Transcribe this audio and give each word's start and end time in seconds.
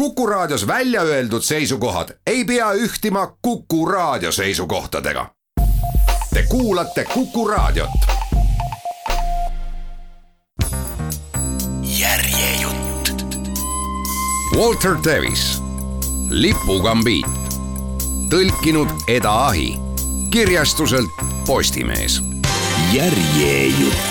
Kuku 0.00 0.26
Raadios 0.26 0.66
välja 0.66 1.02
öeldud 1.02 1.42
seisukohad 1.42 2.08
ei 2.26 2.44
pea 2.44 2.72
ühtima 2.72 3.36
Kuku 3.42 3.86
Raadio 3.86 4.32
seisukohtadega. 4.32 5.30
Te 6.34 6.42
kuulate 6.48 7.04
Kuku 7.04 7.48
Raadiot. 7.48 7.90
järjejutt. 11.82 13.10
Walter 14.56 14.96
Davis, 15.04 15.62
Lipugambiit, 16.30 17.26
tõlkinud 18.30 18.88
Eda 19.08 19.46
Ahi, 19.46 19.76
kirjastuselt 20.30 21.10
Postimees. 21.46 22.20
järjejutt 22.92 24.09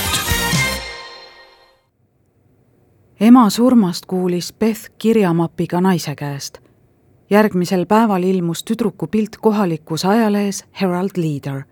ema 3.20 3.50
surmast 3.50 4.06
kuulis 4.06 4.54
Beth 4.54 4.92
kirjamapiga 4.98 5.82
naise 5.82 6.16
käest. 6.16 6.58
järgmisel 7.30 7.86
päeval 7.86 8.24
ilmus 8.24 8.64
tüdruku 8.64 9.08
pilt 9.08 9.38
kohalikus 9.42 10.06
ajalehes 10.06 10.66
Herald 10.82 11.10
Leader. 11.18 11.64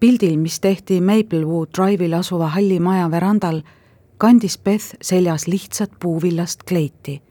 pildil, 0.00 0.38
mis 0.38 0.60
tehti 0.60 1.00
Maplewood 1.00 1.68
Drive'il 1.78 2.12
asuva 2.12 2.48
halli 2.48 2.80
maja 2.80 3.10
verandal, 3.10 3.62
kandis 4.18 4.58
Beth 4.58 4.96
seljas 5.02 5.46
lihtsat 5.46 5.90
puuvillast 6.00 6.62
kleiti. 6.62 7.22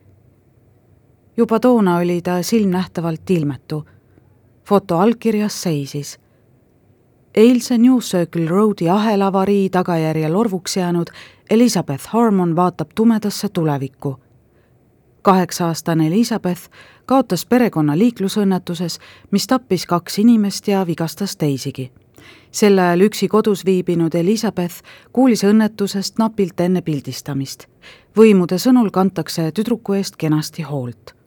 juba 1.37 1.59
toona 1.59 1.97
oli 1.97 2.21
ta 2.21 2.43
silmnähtavalt 2.43 3.29
ilmetu. 3.29 3.85
foto 4.65 4.99
allkirjas 4.99 5.61
seisis 5.61 6.19
eilse 7.35 7.77
New 7.77 7.97
Circle 7.97 8.47
Roadi 8.47 8.89
ahelavarii 8.89 9.69
tagajärjel 9.69 10.35
orvuks 10.35 10.77
jäänud 10.77 11.07
Elizabeth 11.49 12.07
Harmon 12.07 12.55
vaatab 12.55 12.89
tumedasse 12.95 13.49
tulevikku. 13.49 14.19
kaheksa-aastane 15.21 16.07
Elizabeth 16.07 16.61
kaotas 17.05 17.45
perekonna 17.45 17.97
liiklusõnnetuses, 17.97 18.99
mis 19.31 19.47
tappis 19.47 19.85
kaks 19.85 20.19
inimest 20.19 20.67
ja 20.67 20.87
vigastas 20.87 21.37
teisigi. 21.37 21.91
sel 22.51 22.77
ajal 22.77 23.01
üksi 23.01 23.27
kodus 23.27 23.65
viibinud 23.65 24.15
Elizabeth 24.15 24.75
kuulis 25.13 25.43
õnnetusest 25.43 26.13
napilt 26.19 26.59
enne 26.59 26.81
pildistamist. 26.81 27.67
võimude 28.17 28.55
sõnul 28.55 28.91
kantakse 28.91 29.51
tüdruku 29.51 29.93
eest 29.93 30.15
kenasti 30.15 30.61
hoolt 30.61 31.24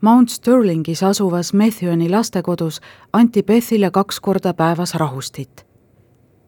Mount 0.00 0.28
Sterlingis 0.28 1.02
asuvas 1.02 1.52
Methoni 1.52 2.10
lastekodus 2.10 2.80
anti 3.12 3.42
Bethile 3.42 3.90
kaks 3.90 4.20
korda 4.20 4.54
päevas 4.54 4.94
rahustit. 4.94 5.66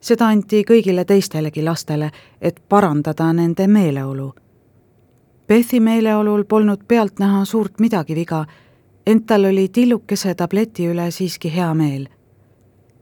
seda 0.00 0.26
anti 0.28 0.62
kõigile 0.62 1.04
teistelegi 1.04 1.62
lastele, 1.62 2.10
et 2.40 2.62
parandada 2.68 3.32
nende 3.32 3.66
meeleolu. 3.66 4.34
Bethi 5.48 5.80
meeleolul 5.80 6.44
polnud 6.44 6.80
pealtnäha 6.88 7.44
suurt 7.44 7.80
midagi 7.80 8.14
viga, 8.14 8.46
ent 9.06 9.26
tal 9.26 9.44
oli 9.44 9.68
tillukese 9.68 10.34
tableti 10.34 10.86
üle 10.86 11.10
siiski 11.10 11.54
hea 11.54 11.74
meel. 11.74 12.08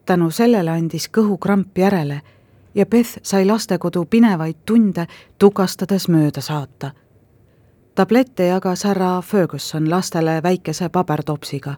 tänu 0.06 0.30
sellele 0.30 0.70
andis 0.70 1.08
kõhukramp 1.08 1.78
järele 1.78 2.20
ja 2.74 2.86
Beth 2.86 3.18
sai 3.22 3.44
lastekodu 3.46 4.04
pinevaid 4.04 4.56
tunde 4.66 5.06
tukastades 5.38 6.08
mööda 6.08 6.40
saata 6.40 6.92
tablette 7.98 8.46
jagas 8.46 8.84
härra 8.84 9.22
Ferguson 9.22 9.90
lastele 9.90 10.42
väikese 10.42 10.88
pabertopsiga. 10.88 11.74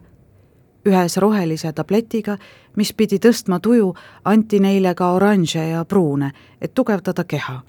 ühes 0.85 1.17
rohelise 1.17 1.73
tabletiga, 1.73 2.37
mis 2.75 2.93
pidi 2.93 3.17
tõstma 3.17 3.59
tuju, 3.59 3.95
anti 4.25 4.59
neile 4.59 4.95
ka 4.95 5.11
oranže 5.11 5.67
ja 5.69 5.85
pruune, 5.85 6.31
et 6.61 6.73
tugevdada 6.73 7.23
keha. 7.23 7.61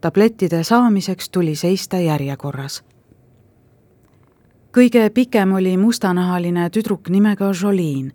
tablettide 0.00 0.64
saamiseks 0.64 1.30
tuli 1.30 1.56
seista 1.56 1.96
järjekorras. 1.96 2.84
kõige 4.76 5.10
pikem 5.10 5.52
oli 5.52 5.76
mustanahaline 5.76 6.70
tüdruk 6.70 7.08
nimega 7.08 7.52
Jolene. 7.62 8.10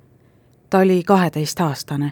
ta 0.69 0.77
oli 0.77 1.03
kaheteistaastane. 1.03 2.11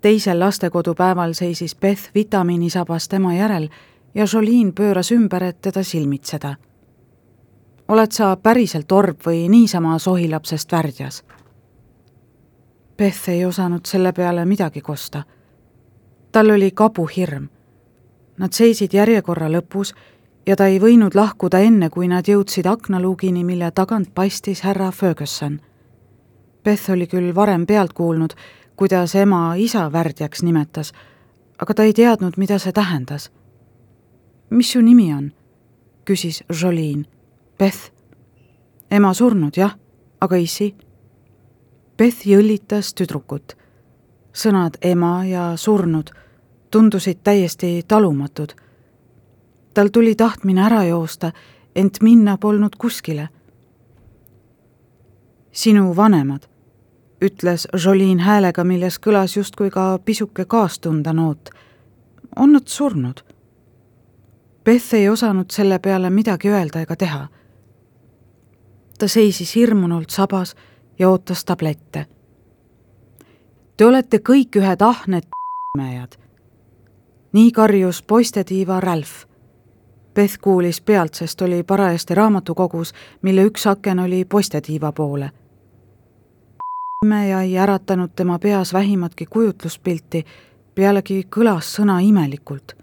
teisel 0.00 0.40
lastekodupäeval 0.40 1.32
seisis 1.32 1.76
Beth 1.76 2.10
vitamiinisabas 2.14 3.08
tema 3.08 3.34
järel 3.34 3.68
ja 4.14 4.26
Jolene 4.32 4.72
pööras 4.72 5.12
ümber, 5.12 5.42
et 5.42 5.60
teda 5.60 5.82
silmitseda. 5.82 6.56
oled 7.88 8.12
sa 8.12 8.36
päriselt 8.36 8.92
orb 8.92 9.20
või 9.26 9.48
niisama 9.48 9.98
sohilapsest 9.98 10.72
värdjas? 10.72 11.24
Beth 12.96 13.28
ei 13.28 13.44
osanud 13.44 13.86
selle 13.86 14.12
peale 14.12 14.44
midagi 14.44 14.80
kosta. 14.80 15.22
tal 16.32 16.50
oli 16.50 16.70
kabuhirm. 16.70 17.48
Nad 18.38 18.52
seisid 18.52 18.94
järjekorra 18.94 19.48
lõpus 19.48 19.94
ja 20.46 20.56
ta 20.56 20.66
ei 20.66 20.80
võinud 20.80 21.14
lahkuda 21.14 21.58
enne, 21.58 21.90
kui 21.90 22.08
nad 22.08 22.28
jõudsid 22.28 22.66
aknaluugini, 22.66 23.44
mille 23.44 23.70
tagant 23.70 24.14
paistis 24.14 24.60
härra 24.60 24.90
Ferguson. 24.90 25.60
Beth 26.64 26.90
oli 26.90 27.06
küll 27.06 27.34
varem 27.34 27.66
pealt 27.66 27.92
kuulnud, 27.92 28.32
kuidas 28.76 29.14
ema 29.14 29.54
isa 29.56 29.92
värdjaks 29.92 30.42
nimetas, 30.42 30.92
aga 31.58 31.74
ta 31.74 31.82
ei 31.82 31.92
teadnud, 31.92 32.36
mida 32.36 32.58
see 32.58 32.72
tähendas 32.72 33.30
mis 34.52 34.72
su 34.72 34.80
nimi 34.80 35.12
on? 35.14 35.32
küsis 36.04 36.42
Jolene. 36.60 37.04
Beth. 37.58 37.92
ema 38.90 39.14
surnud, 39.14 39.56
jah, 39.56 39.76
aga 40.20 40.36
issi? 40.36 40.74
Beth 41.98 42.26
jõllitas 42.26 42.94
tüdrukut. 42.94 43.56
sõnad 44.32 44.76
ema 44.82 45.24
ja 45.24 45.56
surnud 45.56 46.10
tundusid 46.70 47.18
täiesti 47.24 47.82
talumatud. 47.88 48.52
tal 49.74 49.88
tuli 49.88 50.14
tahtmine 50.14 50.62
ära 50.66 50.84
joosta, 50.84 51.32
ent 51.76 52.02
minna 52.02 52.38
polnud 52.38 52.76
kuskile. 52.78 53.28
sinu 55.52 55.96
vanemad, 55.96 56.48
ütles 57.20 57.68
Jolene 57.84 58.22
häälega, 58.22 58.64
milles 58.64 58.98
kõlas 59.00 59.36
justkui 59.36 59.70
ka 59.70 59.98
pisuke 60.04 60.44
kaastunda 60.44 61.12
noot. 61.12 61.50
on 62.36 62.52
nad 62.52 62.66
surnud? 62.66 63.31
Beth 64.64 64.94
ei 64.94 65.08
osanud 65.08 65.50
selle 65.50 65.78
peale 65.78 66.10
midagi 66.10 66.48
öelda 66.48 66.80
ega 66.80 66.96
teha. 66.96 67.28
ta 68.98 69.08
seisis 69.08 69.56
hirmunult 69.56 70.10
sabas 70.10 70.54
ja 70.98 71.08
ootas 71.10 71.44
tablette. 71.44 72.06
Te 73.76 73.86
olete 73.86 74.18
kõik 74.18 74.56
ühed 74.56 74.82
ahned 74.82 75.26
mehjad. 75.78 76.14
nii 77.32 77.52
karjus 77.52 78.02
poistetiiva 78.02 78.80
Ralph. 78.80 79.26
Beth 80.14 80.38
kuulis 80.38 80.80
pealt, 80.80 81.14
sest 81.14 81.42
oli 81.42 81.62
parajasti 81.62 82.14
raamatukogus, 82.14 82.92
mille 83.22 83.44
üks 83.44 83.66
aken 83.66 83.98
oli 83.98 84.24
poistetiiva 84.24 84.92
poole. 84.92 85.30
imeja 87.04 87.42
ei 87.42 87.58
äratanud 87.58 88.10
tema 88.16 88.38
peas 88.38 88.72
vähimatki 88.72 89.26
kujutluspilti, 89.26 90.24
pealegi 90.74 91.26
kõlas 91.36 91.74
sõna 91.76 91.98
imelikult 91.98 92.81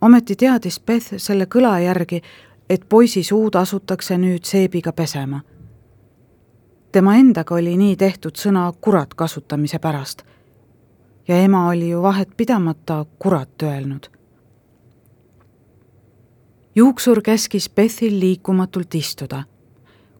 ometi 0.00 0.36
teadis 0.36 0.80
Beth 0.80 1.14
selle 1.16 1.46
kõla 1.46 1.78
järgi, 1.82 2.22
et 2.70 2.84
poisi 2.88 3.22
suud 3.22 3.54
asutakse 3.54 4.18
nüüd 4.18 4.44
seebiga 4.44 4.92
pesema. 4.92 5.40
tema 6.92 7.16
endaga 7.16 7.54
oli 7.54 7.76
nii 7.76 7.96
tehtud 7.96 8.36
sõna 8.36 8.72
kurat 8.80 9.14
kasutamise 9.14 9.78
pärast. 9.78 10.22
ja 11.28 11.36
ema 11.36 11.68
oli 11.68 11.90
ju 11.90 12.02
vahet 12.02 12.28
pidamata 12.36 13.06
kurat 13.18 13.62
öelnud. 13.62 14.10
juuksur 16.74 17.22
käskis 17.22 17.70
Bethil 17.70 18.20
liikumatult 18.20 18.94
istuda. 18.94 19.44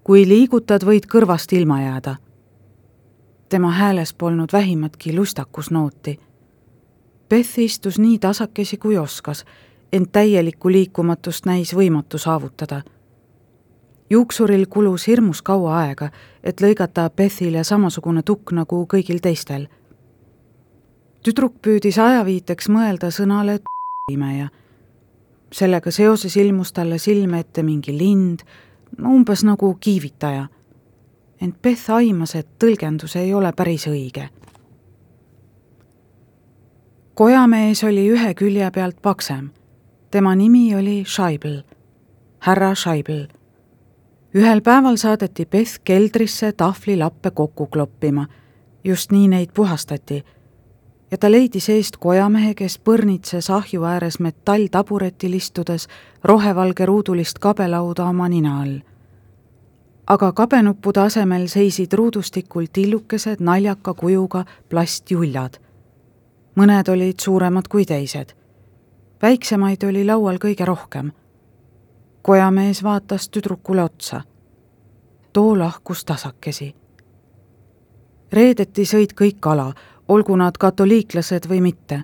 kui 0.05 0.29
liigutad, 0.29 0.83
võid 0.83 1.07
kõrvast 1.07 1.53
ilma 1.53 1.83
jääda. 1.83 2.17
tema 3.49 3.71
hääles 3.71 4.15
polnud 4.15 4.49
vähimatki 4.53 5.17
lustakusnooti 5.17 6.21
Beth 7.29 7.59
istus 7.59 7.99
nii 7.99 8.19
tasakesi 8.19 8.77
kui 8.77 8.99
oskas 8.99 9.45
ent 9.93 10.13
täielikku 10.13 10.71
liikumatust 10.71 11.47
näis 11.47 11.75
võimatu 11.75 12.19
saavutada. 12.19 12.83
juuksuril 14.11 14.67
kulus 14.67 15.07
hirmus 15.07 15.43
kaua 15.43 15.79
aega, 15.79 16.11
et 16.45 16.61
lõigata 16.61 17.11
Bethile 17.17 17.65
samasugune 17.65 18.23
tukk 18.23 18.53
nagu 18.53 18.87
kõigil 18.95 19.21
teistel. 19.23 19.69
tüdruk 21.23 21.55
püüdis 21.63 21.99
ajaviiteks 21.99 22.69
mõelda 22.69 23.11
sõnale 23.11 23.61
imeja. 24.13 24.49
sellega 25.53 25.91
seoses 25.91 26.37
ilmus 26.37 26.73
talle 26.73 26.99
silme 26.99 27.39
ette 27.39 27.63
mingi 27.63 27.99
lind, 27.99 28.39
umbes 29.03 29.45
nagu 29.45 29.77
kiivitaja. 29.81 30.49
ent 31.41 31.63
Beth 31.63 31.91
aimas, 31.91 32.35
et 32.35 32.47
tõlgendus 32.59 33.17
ei 33.17 33.35
ole 33.35 33.53
päris 33.53 33.87
õige 33.87 34.29
kojamees 37.15 37.85
oli 37.85 38.09
ühe 38.11 38.35
külje 38.35 38.71
pealt 38.71 39.03
paksem 39.03 39.49
tema 40.11 40.35
nimi 40.35 40.77
oli 40.77 41.05
Scheibel, 41.07 41.63
härra 42.39 42.75
Scheibel. 42.75 43.27
ühel 44.35 44.61
päeval 44.61 44.97
saadeti 44.97 45.47
Beth 45.47 45.81
keldrisse 45.85 46.53
tahvlilappe 46.53 47.31
kokku 47.31 47.67
kloppima, 47.67 48.27
just 48.85 49.13
nii 49.13 49.29
neid 49.29 49.49
puhastati. 49.55 50.25
ja 51.11 51.19
ta 51.19 51.31
leidis 51.31 51.69
eest 51.69 51.97
kojamehe, 51.97 52.55
kes 52.55 52.79
põrnitses 52.79 53.51
ahju 53.51 53.85
ääres 53.85 54.21
metalltaburetil 54.21 55.33
istudes 55.33 55.89
rohevalge 56.25 56.87
ruudulist 56.87 57.39
kabelauda 57.39 58.05
oma 58.05 58.29
nina 58.29 58.61
all. 58.61 58.79
aga 60.07 60.33
kabenuppude 60.33 61.01
asemel 61.01 61.47
seisid 61.47 61.93
ruudustikul 61.93 62.67
tillukesed 62.73 63.37
naljaka 63.41 63.95
kujuga 63.95 64.45
plastjuljad. 64.69 65.59
mõned 66.57 66.89
olid 66.89 67.21
suuremad 67.21 67.69
kui 67.69 67.85
teised. 67.85 68.38
Väiksemaid 69.23 69.83
oli 69.89 70.05
laual 70.05 70.37
kõige 70.37 70.65
rohkem. 70.65 71.13
kojamees 72.23 72.83
vaatas 72.83 73.29
tüdrukule 73.29 73.83
otsa. 73.83 74.23
too 75.33 75.59
lahkus 75.59 76.05
tasakesi 76.05 76.75
reedeti 78.33 78.85
sõid 78.85 79.15
kõik 79.17 79.41
kala, 79.41 79.73
olgu 80.09 80.37
nad 80.37 80.57
katoliiklased 80.59 81.49
või 81.49 81.61
mitte. 81.61 82.03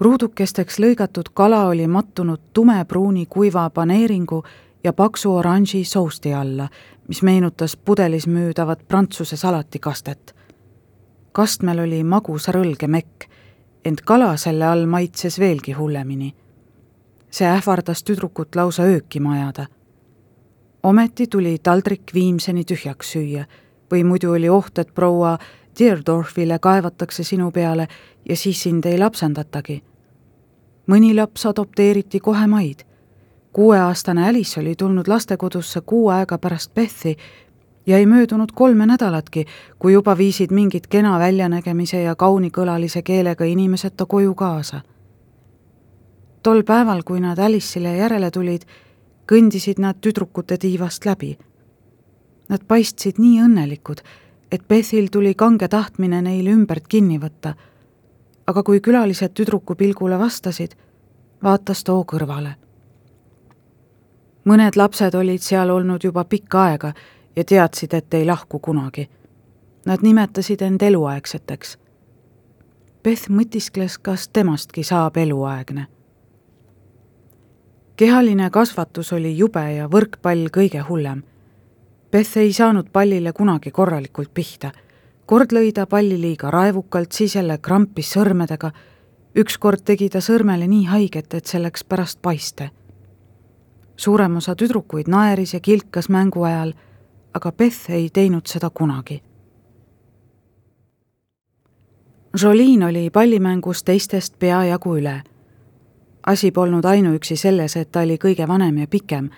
ruudukesteks 0.00 0.78
lõigatud 0.78 1.28
kala 1.34 1.66
oli 1.66 1.86
mattunud 1.86 2.40
tumepruuni 2.52 3.26
kuiva 3.26 3.70
paneeringu 3.70 4.44
ja 4.84 4.92
paksu 4.92 5.34
oranži 5.34 5.84
sousti 5.84 6.34
alla, 6.34 6.68
mis 7.08 7.22
meenutas 7.22 7.76
pudelis 7.76 8.26
müüdavat 8.26 8.88
Prantsuse 8.88 9.36
salatikastet. 9.36 10.34
kastmel 11.32 11.78
oli 11.78 12.04
magusa 12.04 12.52
rõlge 12.52 12.86
mekk, 12.86 13.24
ent 13.84 14.00
kala 14.00 14.36
selle 14.36 14.66
all 14.66 14.86
maitses 14.86 15.38
veelgi 15.38 15.72
hullemini. 15.72 16.34
see 17.30 17.46
ähvardas 17.46 18.02
tüdrukut 18.04 18.56
lausa 18.56 18.82
öökima 18.82 19.32
ajada. 19.32 19.66
ometi 20.82 21.26
tuli 21.26 21.58
taldrik 21.62 22.02
viimseni 22.14 22.64
tühjaks 22.64 23.12
süüa 23.12 23.44
või 23.92 24.04
muidu 24.04 24.32
oli 24.32 24.48
oht, 24.48 24.78
et 24.78 24.94
proua 24.94 25.38
Deerdorfile 25.78 26.58
kaevatakse 26.58 27.22
sinu 27.24 27.50
peale 27.50 27.88
ja 28.28 28.36
siis 28.36 28.62
sind 28.62 28.84
ei 28.84 28.98
lapsendatagi. 28.98 29.82
mõni 30.86 31.14
laps 31.14 31.46
adopteeriti 31.46 32.20
kohe 32.20 32.46
maid. 32.46 32.84
kuueaastane 33.52 34.28
Alice 34.28 34.60
oli 34.60 34.74
tulnud 34.76 35.08
lastekodusse 35.08 35.80
kuu 35.80 36.08
aega 36.08 36.38
pärast 36.38 36.74
Bethi 36.74 37.16
ja 37.88 37.98
ei 37.98 38.06
möödunud 38.06 38.52
kolme 38.54 38.86
nädalatki, 38.86 39.46
kui 39.78 39.92
juba 39.92 40.14
viisid 40.18 40.52
mingid 40.52 40.86
kena 40.92 41.16
väljanägemise 41.18 42.02
ja 42.02 42.14
kaunikõlalise 42.14 43.02
keelega 43.02 43.44
inimesed 43.44 43.96
ta 43.96 44.06
koju 44.06 44.34
kaasa. 44.34 44.80
tol 46.42 46.62
päeval, 46.62 47.02
kui 47.02 47.20
nad 47.20 47.38
Alice'ile 47.38 47.96
järele 47.96 48.30
tulid, 48.30 48.62
kõndisid 49.32 49.78
nad 49.78 49.96
tüdrukute 50.00 50.56
tiivast 50.56 51.04
läbi. 51.04 51.38
Nad 52.48 52.60
paistsid 52.68 53.18
nii 53.18 53.40
õnnelikud 53.42 54.00
et 54.52 54.68
Bethil 54.68 55.08
tuli 55.12 55.34
kange 55.34 55.68
tahtmine 55.68 56.22
neil 56.22 56.46
ümbert 56.46 56.88
kinni 56.88 57.18
võtta. 57.20 57.54
aga 58.48 58.62
kui 58.64 58.80
külalised 58.80 59.34
tüdruku 59.36 59.74
pilgule 59.76 60.18
vastasid, 60.18 60.72
vaatas 61.42 61.84
too 61.84 62.04
kõrvale. 62.04 62.54
mõned 64.44 64.76
lapsed 64.76 65.14
olid 65.14 65.42
seal 65.42 65.70
olnud 65.70 66.04
juba 66.04 66.24
pikka 66.24 66.62
aega 66.62 66.92
ja 67.38 67.44
teadsid, 67.44 67.94
et 67.94 68.14
ei 68.14 68.26
lahku 68.26 68.58
kunagi. 68.58 69.06
Nad 69.86 70.02
nimetasid 70.02 70.62
end 70.66 70.82
eluaegseteks. 70.82 71.78
Beth 73.02 73.30
mõtiskles, 73.30 73.96
kas 74.02 74.28
temastki 74.28 74.82
saab 74.82 75.16
eluaegne. 75.16 75.86
kehaline 77.96 78.50
kasvatus 78.50 79.12
oli 79.12 79.38
jube 79.38 79.64
ja 79.72 79.88
võrkpall 79.88 80.50
kõige 80.54 80.82
hullem 80.88 81.22
Beth 82.10 82.38
ei 82.38 82.52
saanud 82.52 82.86
pallile 82.92 83.32
kunagi 83.32 83.70
korralikult 83.70 84.30
pihta. 84.34 84.70
kord 85.26 85.52
lõi 85.52 85.72
ta 85.76 85.86
palli 85.86 86.16
liiga 86.20 86.50
raevukalt, 86.50 87.12
siis 87.12 87.34
jälle 87.36 87.58
krampis 87.58 88.12
sõrmedega. 88.16 88.70
ükskord 89.36 89.84
tegi 89.84 90.08
ta 90.08 90.18
sõrmele 90.18 90.66
nii 90.66 90.84
haiget, 90.84 91.34
et 91.34 91.46
see 91.46 91.62
läks 91.62 91.84
pärast 91.84 92.22
paiste. 92.22 92.70
suurem 93.96 94.36
osa 94.36 94.54
tüdrukuid 94.54 95.08
naeris 95.08 95.54
ja 95.54 95.60
kilkas 95.60 96.08
mängu 96.08 96.42
ajal, 96.42 96.72
aga 97.38 97.52
Beth 97.52 97.90
ei 97.90 98.10
teinud 98.10 98.46
seda 98.46 98.70
kunagi. 98.70 99.22
Jolene 102.42 102.86
oli 102.86 103.10
pallimängus 103.10 103.84
teistest 103.84 104.38
peajagu 104.38 104.96
üle. 104.98 105.22
asi 106.26 106.50
polnud 106.50 106.84
ainuüksi 106.84 107.36
selles, 107.36 107.76
et 107.76 107.92
ta 107.92 108.00
oli 108.00 108.18
kõige 108.20 108.48
vanem 108.48 108.78
ja 108.78 108.86
pikem 108.86 109.30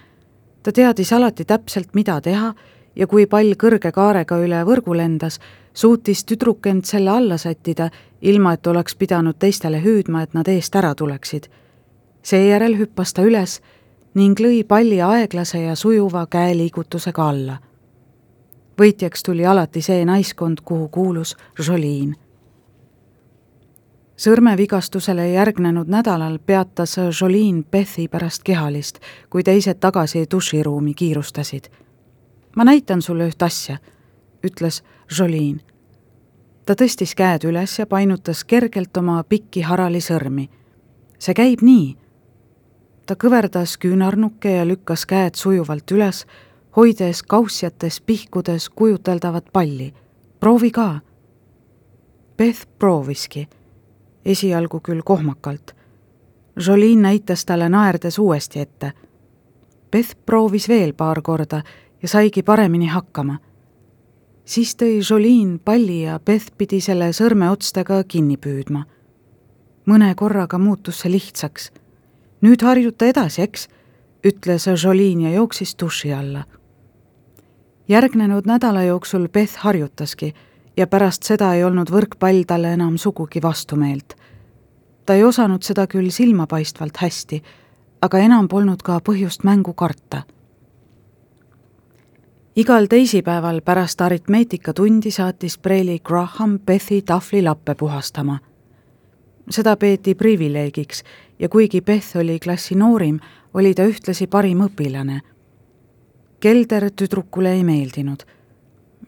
ta 0.63 0.73
teadis 0.73 1.13
alati 1.13 1.45
täpselt, 1.45 1.95
mida 1.95 2.21
teha 2.21 2.55
ja 2.97 3.07
kui 3.07 3.27
pall 3.27 3.55
kõrge 3.57 3.93
kaarega 3.95 4.39
üle 4.45 4.63
võrgu 4.67 4.97
lendas, 4.97 5.39
suutis 5.75 6.25
tüdruk 6.25 6.67
end 6.67 6.85
selle 6.85 7.11
alla 7.11 7.39
sättida, 7.39 7.91
ilma 8.21 8.55
et 8.55 8.67
oleks 8.67 8.97
pidanud 8.97 9.39
teistele 9.39 9.81
hüüdma, 9.83 10.23
et 10.23 10.35
nad 10.35 10.49
eest 10.49 10.77
ära 10.77 10.95
tuleksid. 10.95 11.49
seejärel 12.23 12.77
hüppas 12.79 13.13
ta 13.15 13.23
üles 13.23 13.61
ning 14.15 14.41
lõi 14.41 14.65
palli 14.65 15.01
aeglase 15.01 15.63
ja 15.63 15.75
sujuva 15.75 16.27
käeliigutusega 16.27 17.29
alla. 17.29 17.59
Võitjaks 18.81 19.23
tuli 19.23 19.47
alati 19.47 19.83
see 19.85 20.05
naiskond, 20.05 20.65
kuhu 20.65 20.89
kuulus 20.89 21.37
Jolene 21.59 22.17
sõrmevigastusele 24.21 25.31
järgnenud 25.33 25.89
nädalal 25.89 26.39
peatas 26.47 26.97
Jolene 26.99 27.63
Bethi 27.71 28.09
pärast 28.09 28.43
kehalist, 28.45 28.99
kui 29.31 29.43
teised 29.43 29.81
tagasi 29.81 30.27
duširuumi 30.31 30.95
kiirustasid. 30.95 31.71
ma 32.57 32.65
näitan 32.65 33.03
sulle 33.03 33.29
üht 33.29 33.43
asja, 33.43 33.79
ütles 34.47 34.83
Jolene. 35.19 35.61
ta 36.67 36.75
tõstis 36.75 37.15
käed 37.17 37.45
üles 37.45 37.79
ja 37.79 37.87
painutas 37.87 38.45
kergelt 38.45 38.97
oma 38.97 39.25
pikki 39.25 39.61
harali 39.61 40.01
sõrmi. 40.01 40.49
see 41.19 41.35
käib 41.35 41.63
nii. 41.63 41.97
ta 43.07 43.15
kõverdas 43.15 43.79
küünarnukke 43.79 44.51
ja 44.51 44.67
lükkas 44.67 45.07
käed 45.07 45.35
sujuvalt 45.35 45.91
üles, 45.91 46.27
hoides 46.77 47.23
kaussjates 47.23 48.01
pihkudes 48.01 48.69
kujuteldavat 48.69 49.45
palli. 49.53 49.95
proovi 50.41 50.71
ka. 50.71 51.01
Beth 52.37 52.67
prooviski 52.79 53.49
esialgu 54.25 54.81
küll 54.81 55.03
kohmakalt. 55.05 55.75
Jolene 56.67 57.01
näitas 57.03 57.45
talle 57.45 57.69
naerdes 57.69 58.19
uuesti 58.19 58.61
ette. 58.61 58.93
Beth 59.91 60.17
proovis 60.27 60.69
veel 60.69 60.93
paar 60.93 61.23
korda 61.23 61.63
ja 62.03 62.09
saigi 62.09 62.43
paremini 62.43 62.87
hakkama. 62.87 63.39
siis 64.45 64.77
tõi 64.77 65.01
Jolene 65.11 65.59
palli 65.65 66.03
ja 66.03 66.21
Beth 66.21 66.53
pidi 66.59 66.81
selle 66.81 67.13
sõrmeotstega 67.13 68.05
kinni 68.09 68.37
püüdma. 68.37 68.85
mõne 69.87 70.15
korraga 70.15 70.59
muutus 70.59 71.01
see 71.01 71.13
lihtsaks. 71.13 71.73
nüüd 72.41 72.63
harjuta 72.63 73.07
edasi, 73.07 73.43
eks, 73.43 73.69
ütles 74.27 74.67
Jolene 74.85 75.31
ja 75.31 75.35
jooksis 75.37 75.77
duši 75.81 76.13
alla. 76.13 76.45
Järgnenud 77.91 78.47
nädala 78.47 78.83
jooksul 78.83 79.29
Beth 79.29 79.57
harjutaski 79.59 80.35
ja 80.77 80.87
pärast 80.87 81.23
seda 81.27 81.55
ei 81.55 81.65
olnud 81.65 81.91
võrkpall 81.91 82.45
talle 82.47 82.73
enam 82.73 82.99
sugugi 82.99 83.43
vastumeelt. 83.43 84.15
ta 85.07 85.15
ei 85.15 85.25
osanud 85.25 85.63
seda 85.63 85.87
küll 85.87 86.11
silmapaistvalt 86.11 86.97
hästi, 86.97 87.43
aga 88.03 88.19
enam 88.19 88.49
polnud 88.49 88.83
ka 88.83 89.01
põhjust 89.09 89.45
mängu 89.45 89.75
karta. 89.75 90.23
igal 92.57 92.87
teisipäeval 92.87 93.61
pärast 93.61 94.01
aritmeetikatundi 94.01 95.11
saatis 95.11 95.59
Preili 95.59 95.99
Graham 95.99 96.59
Bethi 96.59 97.03
tahvlilappe 97.03 97.75
puhastama. 97.75 98.39
seda 99.51 99.77
peeti 99.77 100.15
privileegiks 100.15 101.03
ja 101.39 101.49
kuigi 101.49 101.81
Beth 101.81 102.17
oli 102.17 102.39
klassi 102.39 102.75
noorim, 102.75 103.21
oli 103.55 103.75
ta 103.75 103.83
ühtlasi 103.83 104.27
parim 104.27 104.61
õpilane. 104.61 105.21
Kelder 106.41 106.91
tüdrukule 106.91 107.53
ei 107.53 107.65
meeldinud 107.65 108.27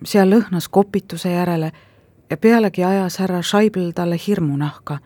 seal 0.05 0.31
lõhnas 0.31 0.69
kopituse 0.71 1.31
järele 1.33 1.73
ja 2.31 2.37
pealegi 2.37 2.85
ajas 2.85 3.19
härra 3.19 3.43
Scheibel 3.43 3.91
talle 3.95 4.19
hirmu 4.27 4.57
nahka. 4.57 4.99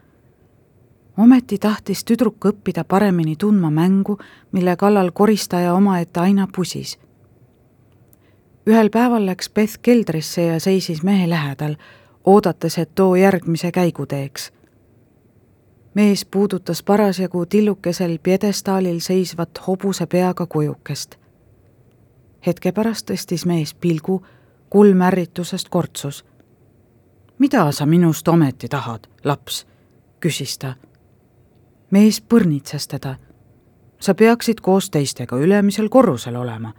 ometi 1.16 1.58
tahtis 1.58 2.04
tüdruk 2.04 2.44
õppida 2.44 2.84
paremini 2.84 3.36
tundma 3.36 3.70
mängu, 3.70 4.18
mille 4.52 4.76
kallal 4.76 5.10
koristaja 5.10 5.74
omaette 5.74 6.20
aina 6.20 6.48
pusis. 6.56 6.98
ühel 8.66 8.90
päeval 8.90 9.26
läks 9.26 9.50
Beth 9.50 9.78
keldrisse 9.82 10.42
ja 10.42 10.60
seisis 10.60 11.02
mehe 11.02 11.28
lähedal, 11.28 11.76
oodates, 12.24 12.78
et 12.78 12.94
too 12.94 13.14
järgmise 13.16 13.72
käigu 13.72 14.06
teeks. 14.06 14.52
mees 15.94 16.24
puudutas 16.24 16.82
parasjagu 16.82 17.46
tillukesel 17.46 18.18
pjedestaalil 18.22 19.00
seisvat 19.00 19.50
hobuse 19.66 20.06
peaga 20.06 20.46
kujukest. 20.46 21.25
Hetke 22.46 22.72
pärast 22.72 23.10
tõstis 23.10 23.46
mees 23.46 23.74
pilgu 23.74 24.22
kulm 24.70 25.02
ärritusest 25.02 25.68
kortsus. 25.68 26.24
mida 27.38 27.72
sa 27.72 27.86
minust 27.86 28.28
ometi 28.28 28.68
tahad, 28.68 29.06
laps? 29.24 29.66
küsis 30.20 30.58
ta. 30.58 30.74
mees 31.90 32.20
põrnitses 32.20 32.88
teda. 32.88 33.16
sa 34.00 34.14
peaksid 34.14 34.60
koos 34.60 34.90
teistega 34.90 35.36
ülemisel 35.36 35.88
korrusel 35.88 36.36
olema. 36.36 36.72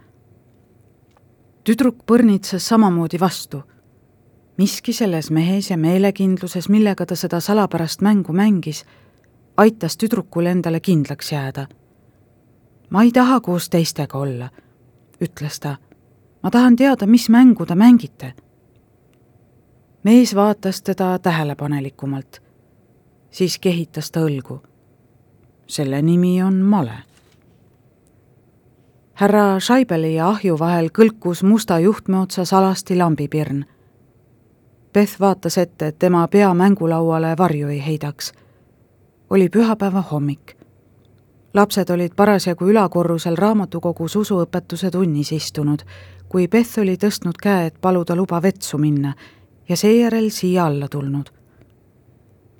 tüdruk 1.64 2.04
põrnitses 2.06 2.68
samamoodi 2.68 3.20
vastu. 3.20 3.62
miski 4.56 4.92
selles 4.92 5.30
mehes 5.30 5.70
ja 5.70 5.76
meelekindluses, 5.76 6.68
millega 6.68 7.06
ta 7.06 7.16
seda 7.16 7.40
salapärast 7.40 8.00
mängu 8.00 8.32
mängis, 8.32 8.84
aitas 9.56 9.96
tüdrukul 9.96 10.46
endale 10.46 10.80
kindlaks 10.80 11.32
jääda. 11.32 11.66
ma 12.90 13.02
ei 13.02 13.12
taha 13.12 13.40
koos 13.40 13.70
teistega 13.70 14.18
olla, 14.18 14.50
ütles 15.20 15.60
ta. 15.60 15.76
ma 16.42 16.50
tahan 16.50 16.76
teada, 16.76 17.06
mis 17.06 17.28
mängu 17.28 17.66
te 17.66 17.74
mängite. 17.74 18.32
mees 20.04 20.34
vaatas 20.34 20.82
teda 20.82 21.18
tähelepanelikumalt. 21.18 22.42
siis 23.30 23.58
kehitas 23.58 24.10
ta 24.10 24.20
õlgu. 24.20 24.62
selle 25.66 26.02
nimi 26.02 26.42
on 26.42 26.54
male 26.54 27.08
härra 29.18 29.60
Scheibeli 29.60 30.14
ja 30.14 30.28
ahju 30.28 30.58
vahel 30.58 30.92
kõlkus 30.94 31.42
musta 31.42 31.78
juhtme 31.82 32.20
otsas 32.20 32.52
alasti 32.54 32.94
lambipirn. 32.94 33.64
Beth 34.94 35.20
vaatas 35.20 35.58
ette, 35.58 35.86
et 35.86 35.98
tema 35.98 36.28
pea 36.28 36.52
mängulauale 36.54 37.34
varju 37.38 37.68
ei 37.68 37.86
heidaks. 37.86 38.32
oli 39.30 39.48
pühapäeva 39.48 40.02
hommik. 40.10 40.57
Lapsed 41.54 41.90
olid 41.90 42.12
parasjagu 42.16 42.68
ülakorrusel 42.68 43.36
raamatukogus 43.36 44.16
usuõpetuse 44.16 44.90
tunnis 44.90 45.32
istunud, 45.32 45.82
kui 46.28 46.48
Beth 46.48 46.78
oli 46.78 46.96
tõstnud 46.96 47.40
käe, 47.42 47.66
et 47.66 47.80
paluda 47.80 48.16
luba 48.16 48.42
vetsu 48.42 48.78
minna 48.78 49.14
ja 49.68 49.76
seejärel 49.76 50.30
siia 50.30 50.66
alla 50.66 50.88
tulnud. 50.88 51.30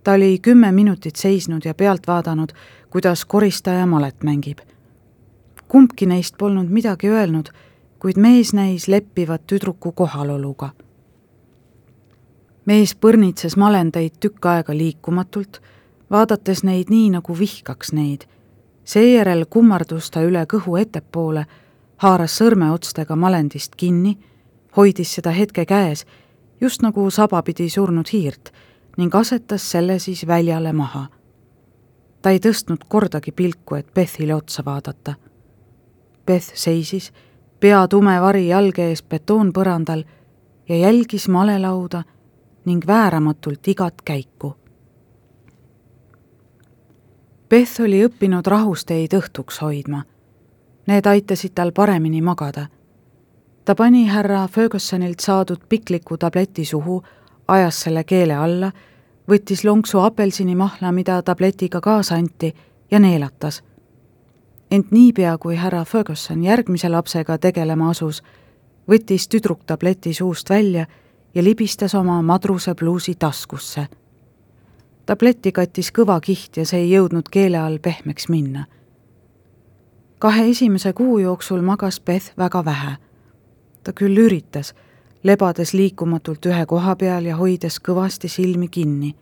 ta 0.05 0.13
oli 0.13 0.39
kümme 0.39 0.73
minutit 0.73 1.17
seisnud 1.17 1.65
ja 1.65 1.75
pealt 1.75 2.07
vaadanud, 2.07 2.53
kuidas 2.91 3.25
koristaja 3.25 3.87
malet 3.87 4.23
mängib 4.23 4.59
kumbki 5.69 6.07
neist 6.07 6.35
polnud 6.39 6.71
midagi 6.73 7.11
öelnud, 7.13 7.51
kuid 7.99 8.17
mees 8.17 8.53
näis 8.57 8.89
leppivat 8.89 9.47
tüdruku 9.47 9.93
kohaloluga. 9.93 10.71
mees 12.67 12.93
põrnitses 12.95 13.57
malendaid 13.57 14.19
tükk 14.21 14.47
aega 14.47 14.75
liikumatult, 14.77 15.61
vaadates 16.11 16.61
neid 16.65 16.91
nii, 16.93 17.11
nagu 17.11 17.39
vihkaks 17.39 17.93
neid. 17.97 18.27
Seejärel 18.89 19.45
kummardus 19.51 20.11
ta 20.11 20.23
üle 20.25 20.47
kõhu 20.49 20.79
ettepoole, 20.81 21.45
haaras 22.01 22.39
sõrmeotstega 22.41 23.17
malendist 23.17 23.77
kinni, 23.77 24.17
hoidis 24.77 25.13
seda 25.19 25.35
hetke 25.37 25.67
käes, 25.69 26.07
just 26.61 26.83
nagu 26.83 27.11
sabapidi 27.11 27.69
surnud 27.69 28.09
hiirt, 28.13 28.53
ning 28.97 29.15
asetas 29.15 29.71
selle 29.71 29.99
siis 29.99 30.27
väljale 30.27 30.73
maha. 30.73 31.07
ta 32.23 32.31
ei 32.31 32.41
tõstnud 32.41 32.89
kordagi 32.89 33.33
pilku, 33.33 33.75
et 33.75 33.95
Bethile 33.95 34.35
otsa 34.35 34.65
vaadata 34.65 35.15
Beth 36.29 36.53
seisis, 36.55 37.13
pea 37.61 37.87
tume 37.89 38.13
vari 38.21 38.51
jalge 38.51 38.85
ees 38.91 39.01
betoonpõrandal 39.01 40.03
ja 40.69 40.77
jälgis 40.77 41.25
malelauda 41.33 42.03
ning 42.69 42.85
vääramatult 42.87 43.69
igat 43.73 44.03
käiku. 44.05 44.58
Beth 47.49 47.81
oli 47.81 48.03
õppinud 48.05 48.47
rahusteid 48.47 49.15
õhtuks 49.17 49.63
hoidma. 49.63 50.03
Need 50.87 51.07
aitasid 51.07 51.55
tal 51.55 51.73
paremini 51.73 52.21
magada. 52.23 52.67
ta 53.65 53.75
pani 53.75 54.07
härra 54.09 54.49
Fergusonilt 54.49 55.21
saadud 55.21 55.61
pikliku 55.69 56.17
tableti 56.17 56.65
suhu, 56.65 57.03
ajas 57.49 57.81
selle 57.81 58.05
keele 58.05 58.35
alla, 58.35 58.73
võttis 59.29 59.65
lonksu 59.65 59.99
apelsinimahla, 59.99 60.93
mida 60.93 61.23
tabletiga 61.23 61.81
kaasa 61.81 62.15
anti, 62.15 62.55
ja 62.91 62.99
neelatas 62.99 63.63
ent 64.71 64.91
niipea, 64.91 65.39
kui 65.39 65.57
härra 65.57 65.85
Ferguson 65.85 66.43
järgmise 66.45 66.89
lapsega 66.89 67.39
tegelema 67.39 67.91
asus, 67.91 68.23
võttis 68.89 69.29
tüdruk 69.29 69.65
tableti 69.67 70.15
suust 70.15 70.51
välja 70.51 70.87
ja 71.35 71.45
libistas 71.45 71.95
oma 71.95 72.21
madruse 72.23 72.75
pluusi 72.75 73.15
taskusse. 73.15 73.87
Tableti 75.09 75.53
kattis 75.57 75.89
kõva 75.97 76.19
kiht 76.21 76.59
ja 76.61 76.67
see 76.69 76.83
ei 76.85 76.91
jõudnud 76.91 77.31
keele 77.33 77.57
all 77.59 77.79
pehmeks 77.79 78.29
minna. 78.29 78.67
kahe 80.19 80.51
esimese 80.51 80.93
kuu 80.93 81.19
jooksul 81.19 81.63
magas 81.63 82.01
Beth 82.01 82.33
väga 82.39 82.65
vähe. 82.65 82.97
ta 83.83 83.93
küll 83.93 84.19
üritas, 84.19 84.75
lebades 85.23 85.73
liikumatult 85.75 86.47
ühe 86.47 86.67
koha 86.67 86.97
peal 86.97 87.25
ja 87.25 87.37
hoides 87.37 87.81
kõvasti 87.81 88.29
silmi 88.29 88.69
kinni 88.69 89.15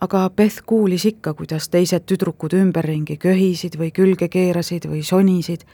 aga 0.00 0.30
Beth 0.36 0.62
kuulis 0.66 1.04
ikka, 1.06 1.34
kuidas 1.34 1.68
teised 1.68 2.02
tüdrukud 2.06 2.52
ümberringi 2.52 3.16
köhisid 3.16 3.78
või 3.78 3.92
külge 3.94 4.28
keerasid 4.28 4.88
või 4.90 5.02
sonisid, 5.02 5.64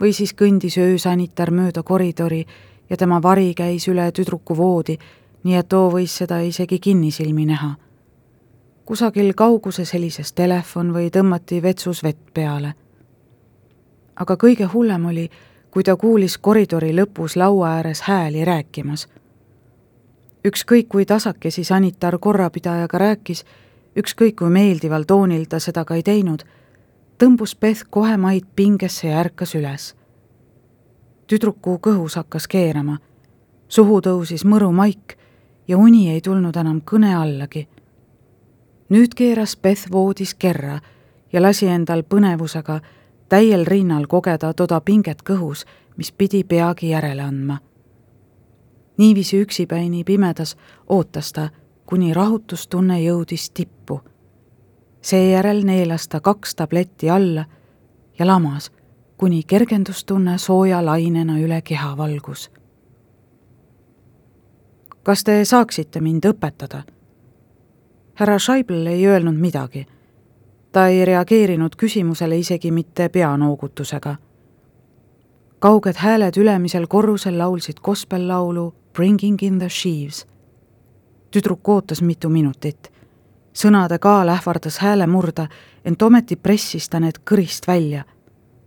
või 0.00 0.12
siis 0.12 0.34
kõndis 0.36 0.76
öösanitar 0.78 1.50
mööda 1.50 1.82
koridori 1.82 2.44
ja 2.90 2.96
tema 2.96 3.22
vari 3.22 3.54
käis 3.54 3.88
üle 3.88 4.10
tüdruku 4.12 4.56
voodi, 4.56 4.98
nii 5.44 5.56
et 5.56 5.68
too 5.68 5.88
võis 5.90 6.16
seda 6.22 6.40
isegi 6.44 6.78
kinnisilmi 6.78 7.46
näha. 7.46 7.76
Kusagil 8.90 9.34
kauguses 9.38 9.92
helises 9.94 10.32
telefon 10.32 10.88
või 10.90 11.12
tõmmati 11.14 11.62
vetsus 11.62 12.02
vett 12.02 12.34
peale. 12.34 12.74
aga 14.16 14.34
kõige 14.34 14.66
hullem 14.72 15.04
oli, 15.06 15.30
kui 15.70 15.84
ta 15.86 15.96
kuulis 15.96 16.38
koridori 16.38 16.90
lõpus 16.92 17.36
laua 17.36 17.68
ääres 17.76 18.00
hääli 18.00 18.44
rääkimas 18.44 19.06
ükskõik 20.44 20.88
kui 20.88 21.06
tasakesi 21.06 21.64
sanitar 21.64 22.18
korrapidajaga 22.18 22.98
rääkis, 22.98 23.44
ükskõik 23.96 24.36
kui 24.40 24.50
meeldival 24.50 25.04
toonil 25.06 25.46
ta 25.48 25.60
seda 25.60 25.84
ka 25.84 25.94
ei 25.94 26.02
teinud, 26.02 26.42
tõmbus 27.18 27.56
Beth 27.60 27.86
kohe 27.90 28.16
maid 28.16 28.46
pingesse 28.56 29.08
ja 29.08 29.20
ärkas 29.20 29.54
üles. 29.54 29.94
tüdruku 31.26 31.78
kõhus 31.78 32.16
hakkas 32.16 32.48
keerama, 32.48 32.98
suhu 33.68 34.00
tõusis 34.00 34.44
mõru 34.44 34.72
maik 34.72 35.16
ja 35.68 35.78
uni 35.78 36.10
ei 36.10 36.20
tulnud 36.20 36.56
enam 36.56 36.80
kõne 36.80 37.14
allagi. 37.14 37.68
Nüüd 38.90 39.14
keeras 39.16 39.56
Beth 39.56 39.90
voodis 39.92 40.34
kerra 40.34 40.80
ja 41.32 41.42
lasi 41.42 41.66
endal 41.66 42.02
põnevusega 42.02 42.80
täiel 43.28 43.66
rinnal 43.66 44.06
kogeda 44.06 44.54
toda 44.54 44.80
pinget 44.80 45.22
kõhus, 45.22 45.64
mis 45.96 46.12
pidi 46.12 46.44
peagi 46.44 46.90
järele 46.90 47.22
andma 47.22 47.60
niiviisi 49.00 49.40
üksipäini 49.42 50.04
pimedas 50.04 50.56
ootas 50.88 51.32
ta, 51.32 51.48
kuni 51.86 52.14
rahutustunne 52.14 53.00
jõudis 53.00 53.50
tippu. 53.54 54.00
seejärel 55.02 55.64
neelas 55.64 56.08
ta 56.08 56.20
kaks 56.20 56.54
tabletti 56.54 57.10
alla 57.10 57.44
ja 58.18 58.26
lamas, 58.26 58.72
kuni 59.16 59.42
kergendustunne 59.42 60.38
sooja 60.38 60.84
lainena 60.84 61.38
üle 61.38 61.62
keha 61.62 61.96
valgus. 61.96 62.50
kas 65.02 65.24
te 65.24 65.44
saaksite 65.44 66.00
mind 66.00 66.24
õpetada? 66.24 66.82
Härra 68.20 68.38
Scheibel 68.38 68.86
ei 68.86 69.06
öelnud 69.06 69.34
midagi. 69.34 69.86
ta 70.72 70.86
ei 70.86 71.04
reageerinud 71.04 71.76
küsimusele 71.76 72.38
isegi 72.38 72.70
mitte 72.70 73.08
peanoogutusega 73.08 74.16
kauged 75.60 75.96
hääled 75.96 76.36
ülemisel 76.36 76.86
korrusel 76.86 77.38
laulsid 77.38 77.76
gospel-laulu 77.82 78.74
Bringing 78.92 79.42
in 79.42 79.58
the 79.58 79.68
sheaves. 79.68 80.26
tüdruk 81.30 81.68
ootas 81.68 82.02
mitu 82.02 82.28
minutit. 82.28 82.92
sõnade 83.54 83.98
kaal 83.98 84.28
ähvardas 84.28 84.78
hääle 84.78 85.06
murda, 85.06 85.46
ent 85.84 86.02
ometi 86.02 86.36
pressis 86.36 86.88
ta 86.88 87.00
need 87.00 87.18
kõrist 87.30 87.66
välja. 87.68 88.04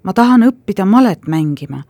ma 0.03 0.13
tahan 0.13 0.43
õppida 0.43 0.85
malet 0.85 1.27
mängima. 1.27 1.83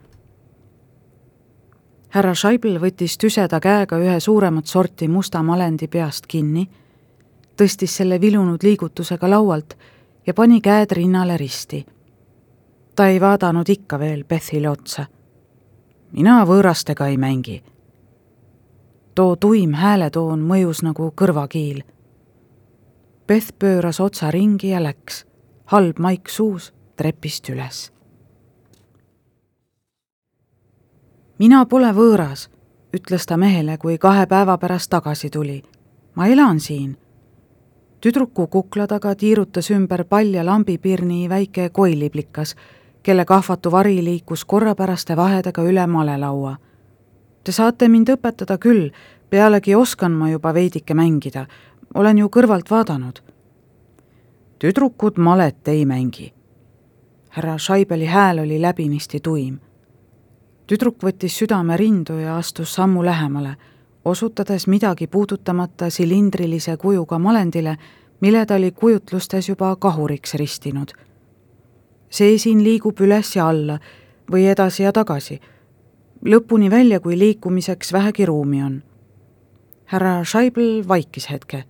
härra 2.09 2.33
Scheibel 2.35 2.79
võttis 2.79 3.17
tüseda 3.17 3.59
käega 3.59 3.97
ühe 3.97 4.19
suuremat 4.19 4.65
sorti 4.65 5.07
musta 5.07 5.43
malendi 5.43 5.87
peast 5.87 6.27
kinni, 6.27 6.69
tõstis 7.57 7.97
selle 7.97 8.21
vilunud 8.21 8.63
liigutusega 8.63 9.29
laualt 9.29 9.77
ja 10.27 10.33
pani 10.33 10.61
käed 10.61 10.91
rinnale 10.91 11.37
risti 11.37 11.85
ta 12.95 13.07
ei 13.07 13.21
vaadanud 13.21 13.69
ikka 13.69 13.99
veel 13.99 14.23
Bethile 14.23 14.69
otsa. 14.69 15.05
mina 16.11 16.45
võõrastega 16.45 17.07
ei 17.07 17.17
mängi. 17.17 17.63
too 19.15 19.35
tuim 19.35 19.73
hääletoon 19.73 20.39
mõjus 20.39 20.83
nagu 20.83 21.11
kõrvakiil. 21.21 21.83
Beth 23.27 23.53
pööras 23.59 23.99
otsa 23.99 24.31
ringi 24.31 24.69
ja 24.69 24.83
läks, 24.83 25.25
halb 25.65 25.99
maik 25.99 26.29
suus, 26.29 26.73
trepist 26.95 27.49
üles. 27.49 27.91
mina 31.39 31.65
pole 31.65 31.91
võõras, 31.91 32.49
ütles 32.93 33.25
ta 33.25 33.37
mehele, 33.37 33.77
kui 33.77 33.97
kahe 33.97 34.25
päeva 34.25 34.57
pärast 34.57 34.89
tagasi 34.89 35.29
tuli. 35.29 35.63
ma 36.15 36.27
elan 36.27 36.59
siin 36.59 36.97
tüdruku 38.03 38.47
kukla 38.47 38.87
taga 38.87 39.15
tiirutas 39.15 39.69
ümber 39.71 40.03
palja 40.03 40.45
lambipirni 40.45 41.29
väike 41.29 41.69
koiliplikas 41.69 42.55
kelle 43.03 43.25
kahvatu 43.25 43.71
vari 43.71 44.03
liikus 44.03 44.45
korrapäraste 44.45 45.15
vahedega 45.15 45.63
üle 45.63 45.87
malelaua. 45.87 46.57
Te 47.43 47.51
saate 47.51 47.87
mind 47.87 48.11
õpetada 48.11 48.57
küll, 48.59 48.89
pealegi 49.29 49.75
oskan 49.75 50.11
ma 50.11 50.29
juba 50.31 50.53
veidike 50.53 50.93
mängida, 50.93 51.45
olen 51.93 52.17
ju 52.17 52.27
kõrvalt 52.27 52.71
vaadanud. 52.71 53.19
tüdrukud 54.59 55.17
malet 55.17 55.67
ei 55.67 55.85
mängi. 55.85 56.33
härra 57.29 57.57
Scheibeli 57.57 58.05
hääl 58.05 58.39
oli 58.39 58.61
läbinisti 58.61 59.19
tuim. 59.19 59.59
tüdruk 60.67 61.03
võttis 61.03 61.37
südame 61.37 61.77
rindu 61.77 62.13
ja 62.13 62.37
astus 62.37 62.75
sammu 62.75 63.05
lähemale, 63.05 63.55
osutades 64.05 64.67
midagi 64.67 65.07
puudutamata 65.07 65.89
silindrilise 65.89 66.77
kujuga 66.77 67.19
malendile, 67.19 67.77
mille 68.19 68.45
ta 68.45 68.55
oli 68.55 68.71
kujutlustes 68.71 69.49
juba 69.49 69.75
kahuriks 69.75 70.33
ristinud. 70.33 70.87
see 72.09 72.37
siin 72.37 72.63
liigub 72.63 72.99
üles 73.01 73.35
ja 73.35 73.47
alla 73.49 73.79
või 74.31 74.45
edasi 74.45 74.83
ja 74.83 74.91
tagasi, 74.93 75.39
lõpuni 76.25 76.69
välja, 76.71 76.99
kui 76.99 77.17
liikumiseks 77.19 77.93
vähegi 77.93 78.25
ruumi 78.25 78.63
on. 78.63 78.83
härra 79.85 80.23
Scheibel 80.23 80.87
vaikis 80.87 81.29
hetke. 81.29 81.63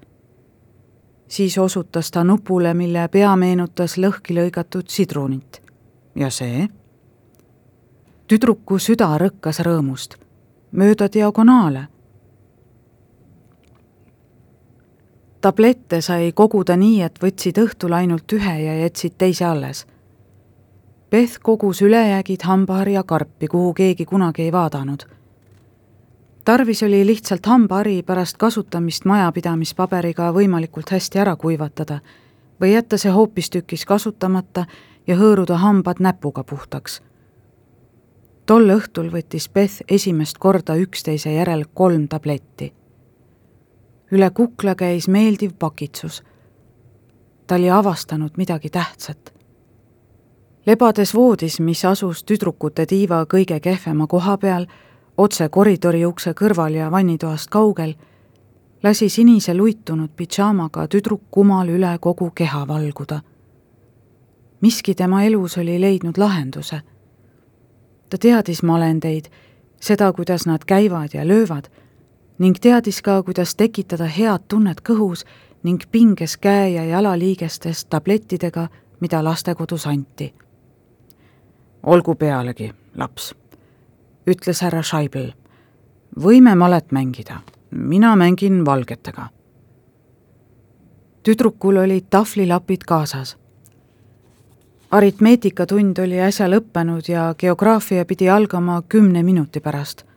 siis 1.27 1.57
osutas 1.57 2.11
ta 2.11 2.23
nupule, 2.23 2.73
mille 2.73 3.07
pea 3.07 3.35
meenutas 3.35 3.97
lõhki 3.97 4.33
lõigatud 4.33 4.83
sidrunit. 4.87 5.61
ja 6.15 6.29
see? 6.29 6.67
tüdruku 8.27 8.79
süda 8.79 9.17
rõkkas 9.17 9.59
rõõmust. 9.59 10.15
mööda 10.71 11.07
diagonaale 11.13 11.92
tablette 15.43 16.01
sai 16.01 16.31
koguda 16.31 16.77
nii, 16.79 17.01
et 17.03 17.19
võtsid 17.19 17.57
õhtul 17.59 17.93
ainult 17.97 18.31
ühe 18.31 18.53
ja 18.63 18.75
jätsid 18.79 19.17
teise 19.19 19.45
alles. 19.45 19.83
Beth 21.11 21.41
kogus 21.43 21.81
ülejäägid 21.83 22.45
hambaharja 22.47 23.03
karpi, 23.03 23.47
kuhu 23.51 23.73
keegi 23.73 24.05
kunagi 24.05 24.47
ei 24.47 24.51
vaadanud. 24.51 25.03
tarvis 26.45 26.83
oli 26.83 27.05
lihtsalt 27.05 27.45
hambahari 27.45 28.03
pärast 28.03 28.37
kasutamist 28.37 29.05
majapidamispaberiga 29.05 30.31
võimalikult 30.31 30.91
hästi 30.91 31.19
ära 31.19 31.35
kuivatada 31.35 31.99
või 32.61 32.73
jätta 32.73 32.97
see 32.97 33.11
hoopistükkis 33.11 33.85
kasutamata 33.85 34.65
ja 35.07 35.15
hõõruda 35.15 35.57
hambad 35.57 35.99
näpuga 35.99 36.43
puhtaks. 36.43 37.01
tol 38.45 38.69
õhtul 38.69 39.11
võttis 39.11 39.49
Beth 39.53 39.83
esimest 39.87 40.37
korda 40.37 40.75
üksteise 40.75 41.33
järel 41.33 41.65
kolm 41.73 42.07
tabletti 42.07 42.73
üle 44.13 44.29
kukla 44.29 44.75
käis 44.75 45.07
meeldiv 45.07 45.51
pakitsus. 45.59 46.23
ta 47.47 47.55
oli 47.55 47.69
avastanud 47.69 48.31
midagi 48.37 48.69
tähtsat. 48.69 49.33
lebades 50.65 51.13
voodis, 51.15 51.59
mis 51.59 51.85
asus 51.85 52.23
tüdrukute 52.23 52.85
tiiva 52.85 53.25
kõige 53.25 53.59
kehvema 53.59 54.07
koha 54.07 54.37
peal, 54.37 54.67
otse 55.17 55.49
koridori 55.49 56.05
ukse 56.05 56.33
kõrval 56.33 56.75
ja 56.75 56.91
vannitoast 56.91 57.49
kaugel, 57.49 57.95
lasi 58.83 59.09
sinise 59.09 59.53
luitunud 59.53 60.09
pidžaamaga 60.15 60.87
tüdruk 60.87 61.21
kumal 61.31 61.69
üle 61.69 61.97
kogu 61.99 62.31
keha 62.35 62.67
valguda. 62.67 63.21
miski 64.61 64.95
tema 64.95 65.23
elus 65.23 65.57
oli 65.57 65.81
leidnud 65.81 66.17
lahenduse. 66.17 66.81
ta 68.09 68.17
teadis 68.17 68.63
malendeid, 68.63 69.25
seda, 69.79 70.13
kuidas 70.13 70.45
nad 70.45 70.65
käivad 70.65 71.09
ja 71.13 71.27
löövad 71.27 71.82
ning 72.37 72.55
teadis 72.61 73.01
ka, 73.01 73.23
kuidas 73.23 73.55
tekitada 73.55 74.05
head 74.05 74.47
tunnet 74.47 74.81
kõhus 74.81 75.25
ning 75.63 75.81
pinges 75.91 76.37
käe- 76.37 76.73
ja 76.75 76.85
jalaliigestes 76.85 77.85
tablettidega, 77.85 78.67
mida 78.99 79.23
lastekodus 79.23 79.87
anti. 79.87 80.33
olgu 81.83 82.15
pealegi, 82.15 82.73
laps, 82.95 83.35
ütles 84.27 84.61
härra 84.61 84.83
Scheibel. 84.83 85.33
võime 86.19 86.55
malet 86.55 86.91
mängida, 86.91 87.41
mina 87.71 88.15
mängin 88.15 88.65
valgetega. 88.65 89.29
tüdrukul 91.23 91.77
olid 91.77 92.05
tahvlilapid 92.09 92.83
kaasas. 92.87 93.37
aritmeetikatund 94.91 95.97
oli 95.97 96.19
äsja 96.19 96.47
lõppenud 96.47 97.07
ja 97.07 97.35
geograafia 97.37 98.05
pidi 98.05 98.29
algama 98.29 98.81
kümne 98.89 99.23
minuti 99.23 99.59
pärast 99.59 100.12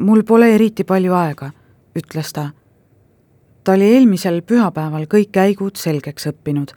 mul 0.00 0.22
pole 0.22 0.54
eriti 0.54 0.84
palju 0.84 1.14
aega, 1.14 1.50
ütles 1.98 2.32
ta. 2.32 2.50
ta 3.64 3.72
oli 3.72 3.92
eelmisel 3.94 4.42
pühapäeval 4.42 5.04
kõik 5.06 5.32
käigud 5.32 5.76
selgeks 5.76 6.26
õppinud, 6.26 6.72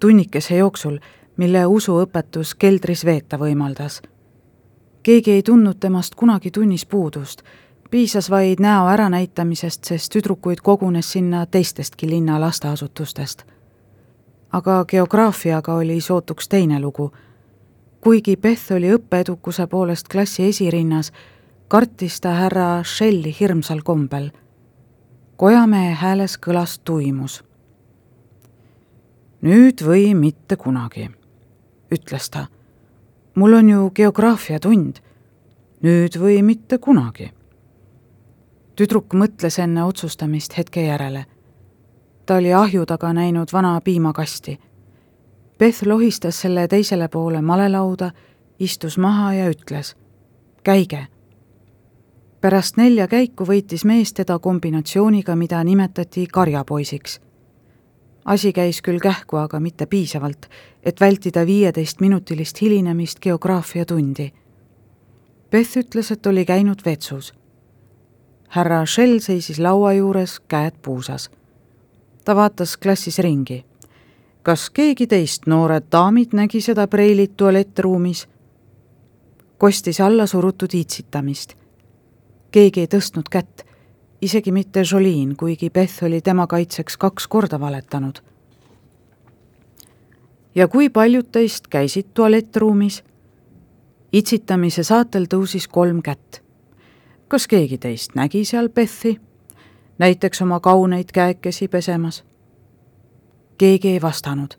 tunnikese 0.00 0.56
jooksul, 0.56 0.98
mille 1.36 1.66
usuõpetus 1.66 2.54
keldris 2.54 3.04
veeta 3.04 3.38
võimaldas. 3.38 4.02
keegi 5.02 5.30
ei 5.30 5.42
tundnud 5.42 5.80
temast 5.80 6.14
kunagi 6.14 6.50
tunnis 6.50 6.86
puudust, 6.86 7.42
piisas 7.90 8.30
vaid 8.30 8.60
näo 8.60 8.86
äranäitamisest, 8.88 9.84
sest 9.84 10.12
tüdrukuid 10.12 10.60
kogunes 10.62 11.12
sinna 11.12 11.46
teistestki 11.46 12.08
linna 12.08 12.40
lasteasutustest. 12.40 13.42
aga 14.52 14.84
geograafiaga 14.84 15.74
oli 15.74 16.00
sootuks 16.00 16.48
teine 16.48 16.80
lugu. 16.80 17.12
kuigi 18.00 18.36
Beth 18.36 18.72
oli 18.72 18.94
õppeedukuse 18.94 19.66
poolest 19.66 20.08
klassi 20.08 20.48
esirinnas, 20.48 21.12
kartis 21.72 22.20
ta 22.20 22.28
härra 22.28 22.84
Shelli 22.84 23.36
hirmsal 23.40 23.80
kombel. 23.82 24.30
kojamehe 25.36 25.94
hääles 25.94 26.38
kõlas 26.46 26.80
tuimus. 26.84 27.44
nüüd 29.42 29.80
või 29.80 30.14
mitte 30.14 30.56
kunagi, 30.56 31.10
ütles 31.90 32.30
ta. 32.30 32.46
mul 33.34 33.52
on 33.52 33.68
ju 33.68 33.90
geograafiatund. 33.90 34.96
nüüd 35.82 36.18
või 36.20 36.42
mitte 36.42 36.78
kunagi. 36.78 37.32
tüdruk 38.76 39.14
mõtles 39.14 39.58
enne 39.58 39.84
otsustamist 39.84 40.58
hetke 40.58 40.84
järele. 40.84 41.24
ta 42.26 42.34
oli 42.34 42.52
ahju 42.52 42.86
taga 42.86 43.12
näinud 43.12 43.52
vana 43.52 43.80
piimakasti. 43.80 44.60
Beth 45.58 45.86
lohistas 45.86 46.40
selle 46.40 46.68
teisele 46.68 47.08
poole 47.08 47.40
malelauda, 47.40 48.10
istus 48.58 48.98
maha 48.98 49.34
ja 49.34 49.50
ütles 49.50 49.96
käige 50.62 51.06
pärast 52.42 52.76
nelja 52.76 53.06
käiku 53.06 53.46
võitis 53.46 53.84
mees 53.86 54.10
teda 54.18 54.38
kombinatsiooniga, 54.42 55.36
mida 55.36 55.62
nimetati 55.64 56.26
karjapoisiks. 56.26 57.20
asi 58.24 58.52
käis 58.52 58.82
küll 58.82 58.98
kähku, 58.98 59.36
aga 59.36 59.60
mitte 59.60 59.86
piisavalt, 59.86 60.46
et 60.82 61.00
vältida 61.00 61.46
viieteistminutilist 61.46 62.60
hilinemist 62.60 63.20
geograafiatundi. 63.20 64.32
Beth 65.50 65.78
ütles, 65.78 66.10
et 66.12 66.26
oli 66.26 66.44
käinud 66.44 66.82
vetsus. 66.84 67.32
härra 68.48 68.86
Shell 68.86 69.18
seisis 69.18 69.58
laua 69.58 69.92
juures, 69.92 70.40
käed 70.40 70.74
puusas. 70.82 71.30
ta 72.24 72.36
vaatas 72.36 72.76
klassis 72.76 73.18
ringi. 73.18 73.64
kas 74.42 74.70
keegi 74.70 75.06
teist, 75.06 75.46
noored 75.46 75.84
daamid, 75.92 76.28
nägi 76.32 76.60
seda 76.60 76.86
preilit 76.86 77.36
tualettruumis? 77.36 78.28
kostis 79.58 80.00
alla 80.00 80.26
surutud 80.26 80.74
iitsitamist 80.74 81.61
keegi 82.52 82.84
ei 82.84 82.86
tõstnud 82.86 83.28
kätt, 83.30 83.64
isegi 84.22 84.52
mitte 84.52 84.84
Jolene, 84.90 85.34
kuigi 85.34 85.70
Beth 85.70 86.04
oli 86.04 86.20
tema 86.20 86.46
kaitseks 86.46 86.96
kaks 86.96 87.26
korda 87.28 87.60
valetanud. 87.60 88.18
ja 90.54 90.68
kui 90.68 90.88
paljud 90.88 91.26
teist 91.32 91.66
käisid 91.66 92.06
tualettruumis? 92.14 93.04
itsitamise 94.12 94.82
saatel 94.82 95.24
tõusis 95.34 95.68
kolm 95.68 96.02
kätt. 96.02 96.42
kas 97.28 97.46
keegi 97.48 97.78
teist 97.78 98.14
nägi 98.14 98.44
seal 98.44 98.68
Bethi? 98.68 99.20
näiteks 99.98 100.42
oma 100.42 100.60
kauneid 100.60 101.12
käekesi 101.12 101.68
pesemas? 101.68 102.24
keegi 103.58 103.88
ei 103.88 104.02
vastanud. 104.02 104.54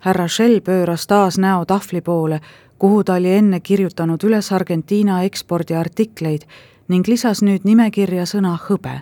härra 0.00 0.28
Shell 0.28 0.60
pööras 0.60 1.06
taas 1.06 1.38
näo 1.38 1.64
tahvli 1.64 2.00
poole, 2.00 2.40
kuhu 2.78 3.04
ta 3.04 3.14
oli 3.14 3.32
enne 3.32 3.60
kirjutanud 3.60 4.24
üles 4.24 4.52
Argentiina 4.52 5.22
ekspordiartikleid 5.22 6.42
ning 6.88 7.08
lisas 7.08 7.42
nüüd 7.42 7.64
nimekirja 7.64 8.26
sõna 8.28 8.56
hõbe. 8.68 9.00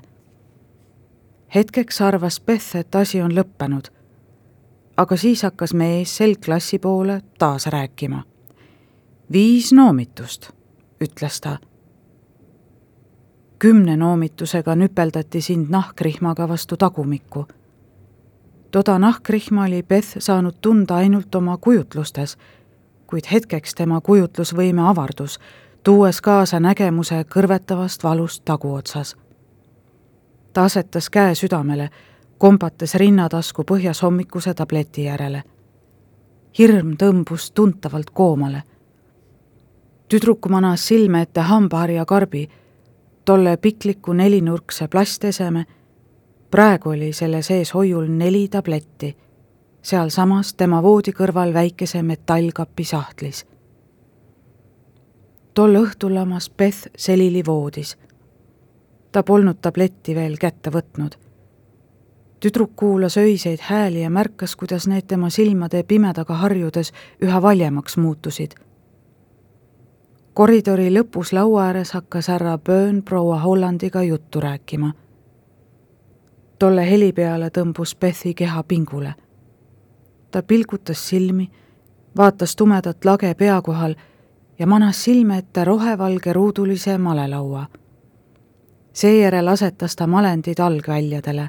hetkeks 1.55 2.01
arvas 2.01 2.41
Beth, 2.41 2.77
et 2.77 2.95
asi 2.95 3.23
on 3.23 3.33
lõppenud. 3.33 3.91
aga 4.97 5.17
siis 5.17 5.43
hakkas 5.43 5.75
mees 5.75 6.17
selgklassi 6.17 6.79
poole 6.79 7.23
taas 7.39 7.67
rääkima. 7.67 8.23
viis 9.33 9.73
noomitust, 9.73 10.51
ütles 11.01 11.41
ta. 11.41 11.59
kümne 13.59 13.97
noomitusega 13.97 14.75
nüpeldati 14.77 15.41
sind 15.41 15.71
nahkrihmaga 15.71 16.49
vastu 16.49 16.77
tagumikku. 16.77 17.47
toda 18.71 18.99
nahkrihma 18.99 19.65
oli 19.65 19.83
Beth 19.83 20.17
saanud 20.19 20.55
tunda 20.61 20.97
ainult 20.97 21.35
oma 21.35 21.57
kujutlustes, 21.57 22.37
kuid 23.07 23.25
hetkeks 23.33 23.75
tema 23.75 24.01
kujutlusvõime 24.01 24.81
avardus 24.91 25.39
tuues 25.83 26.21
kaasa 26.21 26.61
nägemuse 26.61 27.25
kõrvetavast 27.35 28.05
valust 28.05 28.45
taguotsas. 28.45 29.17
ta 30.53 30.65
asetas 30.65 31.11
käe 31.11 31.35
südamele, 31.35 31.91
kombates 32.39 32.95
rinnatasku 32.95 33.63
põhjas 33.63 34.03
hommikuse 34.03 34.55
tableti 34.55 35.05
järele. 35.05 35.43
hirm 36.59 36.95
tõmbus 37.03 37.53
tuntavalt 37.55 38.11
koomale. 38.11 38.63
tüdruk 40.09 40.49
manas 40.49 40.87
silme 40.89 41.23
ette 41.23 41.41
hambaharja 41.41 42.05
karbi, 42.05 42.49
tolle 43.25 43.57
pikliku 43.57 44.13
nelinurkse 44.13 44.89
plasteseme, 44.89 45.67
praegu 46.51 46.89
oli 46.89 47.13
selle 47.13 47.43
sees 47.43 47.75
hoiul 47.75 48.07
neli 48.09 48.49
tabletti, 48.49 49.17
sealsamas 49.83 50.55
tema 50.55 50.83
voodi 50.83 51.11
kõrval 51.13 51.55
väikese 51.55 52.03
metallkapi 52.03 52.85
sahtlis 52.85 53.52
tol 55.55 55.75
õhtul 55.77 56.15
lamas 56.15 56.51
Beth 56.51 56.89
selili 56.97 57.43
voodis. 57.47 57.97
ta 59.13 59.23
polnud 59.23 59.57
tabletti 59.61 60.15
veel 60.15 60.37
kätte 60.39 60.71
võtnud. 60.71 61.17
tüdruk 62.41 62.71
kuulas 62.77 63.17
öiseid 63.17 63.59
hääli 63.61 64.03
ja 64.03 64.11
märkas, 64.11 64.57
kuidas 64.57 64.87
need 64.87 65.03
tema 65.07 65.31
silmade 65.31 65.83
pimedaga 65.83 66.35
harjudes 66.35 66.93
üha 67.23 67.43
valjemaks 67.43 67.97
muutusid. 67.97 68.55
koridori 70.35 70.91
lõpus 70.91 71.33
laua 71.33 71.65
ääres 71.65 71.93
hakkas 71.93 72.29
härra 72.29 72.59
Böön 72.59 73.03
proua 73.03 73.41
Hollandiga 73.41 74.03
juttu 74.03 74.41
rääkima. 74.41 74.93
tolle 76.59 76.91
heli 76.91 77.13
peale 77.13 77.51
tõmbus 77.59 77.97
Bethi 78.01 78.35
keha 78.35 78.63
pingule. 78.63 79.15
ta 80.31 80.43
pilgutas 80.43 81.09
silmi, 81.09 81.51
vaatas 82.17 82.57
tumedat 82.57 83.05
lage 83.05 83.35
pea 83.35 83.63
kohal 83.63 83.95
ja 84.59 84.67
manas 84.67 85.05
silme 85.05 85.39
ette 85.39 85.65
rohevalge 85.65 86.33
ruudulise 86.33 86.99
malelaua 86.99 87.67
seejärel 88.93 89.49
asetas 89.49 89.97
ta 89.97 90.07
malendid 90.07 90.59
algväljadele. 90.59 91.49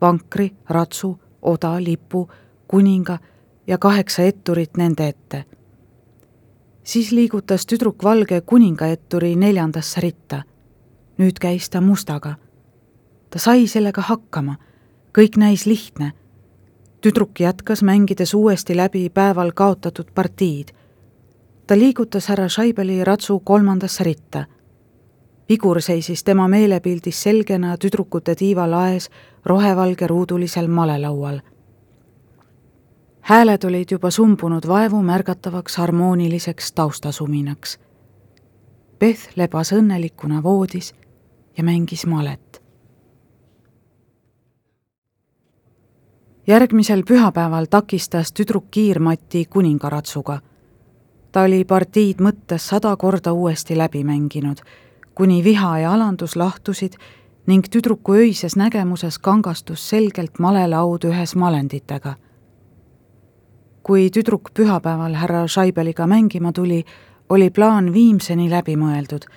vankri, 0.00 0.56
ratsu, 0.68 1.18
oda, 1.42 1.84
lipu, 1.84 2.30
kuninga 2.68 3.18
ja 3.66 3.78
kaheksa 3.78 4.22
etturit 4.22 4.76
nende 4.76 5.08
ette. 5.08 5.44
siis 6.82 7.12
liigutas 7.12 7.66
tüdruk 7.66 8.04
valge 8.04 8.40
kuningaetturi 8.40 9.36
neljandasse 9.36 10.00
ritta. 10.00 10.42
nüüd 11.18 11.38
käis 11.40 11.70
ta 11.70 11.80
mustaga. 11.80 12.34
ta 13.30 13.38
sai 13.38 13.66
sellega 13.66 14.02
hakkama, 14.02 14.56
kõik 15.18 15.36
näis 15.36 15.66
lihtne. 15.66 16.12
tüdruk 17.00 17.40
jätkas, 17.40 17.82
mängides 17.82 18.34
uuesti 18.34 18.76
läbi 18.76 19.10
päeval 19.10 19.52
kaotatud 19.54 20.06
partiid. 20.14 20.68
Ta 21.68 21.76
liigutas 21.78 22.26
härra 22.28 22.48
Scheibeli 22.48 23.04
ratsu 23.04 23.40
kolmandasse 23.40 24.04
ritta 24.04 24.46
vigur 25.48 25.80
seisis 25.82 26.24
tema 26.24 26.48
meelepildis 26.48 27.22
selgena 27.22 27.76
tüdrukute 27.76 28.34
tiiva 28.34 28.70
laes 28.70 29.10
rohevalge 29.44 30.06
ruudulisel 30.06 30.68
malelaual. 30.68 31.40
hääled 33.20 33.64
olid 33.64 33.88
juba 33.90 34.10
sumbunud 34.10 34.68
vaevu 34.68 35.02
märgatavaks 35.02 35.76
harmooniliseks 35.76 36.72
taustasuminaks. 36.72 37.78
Beth 38.98 39.28
lebas 39.36 39.72
õnnelikuna 39.72 40.42
voodis 40.42 40.94
ja 41.56 41.64
mängis 41.64 42.06
malet. 42.06 42.62
järgmisel 46.46 47.02
pühapäeval 47.08 47.66
takistas 47.70 48.32
tüdruk 48.32 48.64
kiirmati 48.70 49.44
kuningaratsuga. 49.44 50.40
Ta 51.38 51.44
oli 51.46 51.60
partiid 51.64 52.18
mõttes 52.18 52.64
sada 52.66 52.90
korda 52.98 53.30
uuesti 53.32 53.76
läbi 53.78 54.00
mänginud 54.04 54.58
kuni 55.14 55.44
viha 55.44 55.78
ja 55.78 55.92
alandus 55.94 56.32
lahtusid 56.36 56.96
ning 57.46 57.66
tüdruku 57.70 58.16
öises 58.18 58.56
nägemuses 58.58 59.18
kangastus 59.18 59.84
selgelt 59.88 60.38
malelaud 60.38 61.04
ühes 61.06 61.36
malenditega. 61.36 62.14
kui 63.82 64.10
tüdruk 64.10 64.50
pühapäeval 64.54 65.14
härra 65.14 65.46
Scheibeliga 65.46 66.06
mängima 66.06 66.52
tuli, 66.52 66.84
oli 67.28 67.50
plaan 67.50 67.92
viimseni 67.92 68.50
läbi 68.50 68.74
mõeldud 68.76 69.28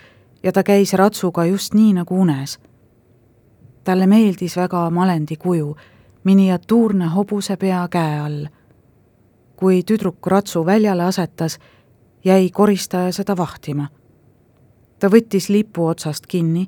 ja 0.44 0.52
ta 0.52 0.64
käis 0.64 0.94
ratsuga 0.94 1.46
just 1.46 1.74
nii 1.74 1.94
nagu 1.94 2.22
unes. 2.22 2.60
talle 3.84 4.08
meeldis 4.08 4.58
väga 4.58 4.90
malendi 4.90 5.36
kuju, 5.36 5.76
miniatuurne 6.24 7.06
hobuse 7.06 7.58
pea 7.58 7.88
käe 7.88 8.20
all. 8.20 8.48
kui 9.56 9.84
tüdruk 9.84 10.28
ratsu 10.28 10.66
väljale 10.66 11.04
asetas, 11.04 11.60
jäi 12.24 12.50
koristaja 12.50 13.12
seda 13.12 13.38
vahtima 13.38 13.88
ta 15.02 15.10
võttis 15.10 15.50
lipu 15.50 15.88
otsast 15.90 16.28
kinni 16.30 16.68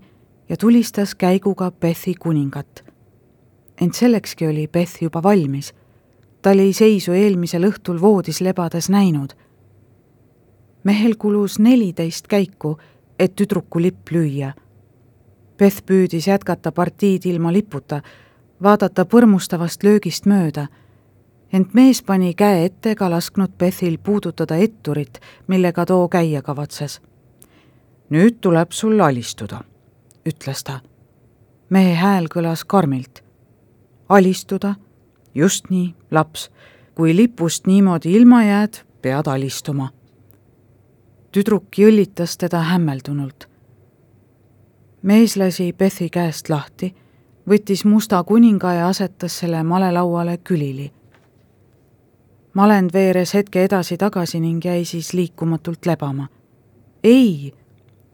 ja 0.49 0.57
tulistas 0.57 1.13
käiguga 1.15 1.71
Bethi 1.71 2.15
kuningat. 2.19 2.83
ent 3.81 3.95
sellekski 3.95 4.47
oli 4.47 4.67
Beth 4.67 5.03
juba 5.03 5.23
valmis. 5.23 5.73
ta 6.41 6.49
oli 6.49 6.73
seisu 6.73 7.11
eelmisel 7.11 7.63
õhtul 7.63 8.01
voodis 8.01 8.41
lebades 8.41 8.89
näinud. 8.89 9.33
mehel 10.83 11.15
kulus 11.15 11.59
neliteist 11.59 12.27
käiku, 12.27 12.77
et 13.19 13.35
tüdruku 13.35 13.81
lipp 13.81 14.09
lüüa. 14.11 14.53
Beth 15.57 15.83
püüdis 15.85 16.27
jätkata 16.27 16.71
partiid 16.71 17.25
ilma 17.25 17.53
liputa, 17.53 18.01
vaadata 18.63 19.05
põrmustavast 19.05 19.83
löögist 19.83 20.25
mööda 20.25 20.67
ent 21.53 21.73
mees 21.73 22.01
pani 22.03 22.33
käe 22.33 22.65
ette 22.65 22.91
ega 22.91 23.09
lasknud 23.09 23.51
Bethil 23.57 23.97
puudutada 23.97 24.55
etturit, 24.55 25.19
millega 25.47 25.85
too 25.85 26.07
käia 26.09 26.41
kavatses 26.41 27.01
nüüd 28.13 28.39
tuleb 28.41 28.71
sul 28.71 28.99
alistuda, 29.01 29.63
ütles 30.29 30.63
ta. 30.63 30.81
mehe 31.69 31.95
hääl 31.95 32.27
kõlas 32.29 32.65
karmilt. 32.67 33.23
alistuda? 34.09 34.75
just 35.35 35.69
nii, 35.69 35.95
laps. 36.11 36.51
kui 36.95 37.15
lipust 37.15 37.67
niimoodi 37.67 38.13
ilma 38.13 38.43
jääd, 38.43 38.83
pead 39.01 39.27
alistuma. 39.27 39.89
tüdruk 41.31 41.77
jõllitas 41.77 42.37
teda 42.37 42.61
hämmeldunult. 42.69 43.49
mees 45.01 45.37
lasi 45.37 45.73
Bethi 45.73 46.09
käest 46.09 46.49
lahti, 46.49 46.95
võttis 47.49 47.85
musta 47.85 48.23
kuninga 48.23 48.73
ja 48.73 48.87
asetas 48.87 49.39
selle 49.39 49.63
malelauale 49.63 50.37
külili 50.37 50.91
malend 52.53 52.93
veeres 52.93 53.33
hetke 53.33 53.63
edasi-tagasi 53.65 54.39
ning 54.39 54.65
jäi 54.65 54.85
siis 54.85 55.13
liikumatult 55.13 55.85
lebama. 55.85 56.27
ei 57.03 57.53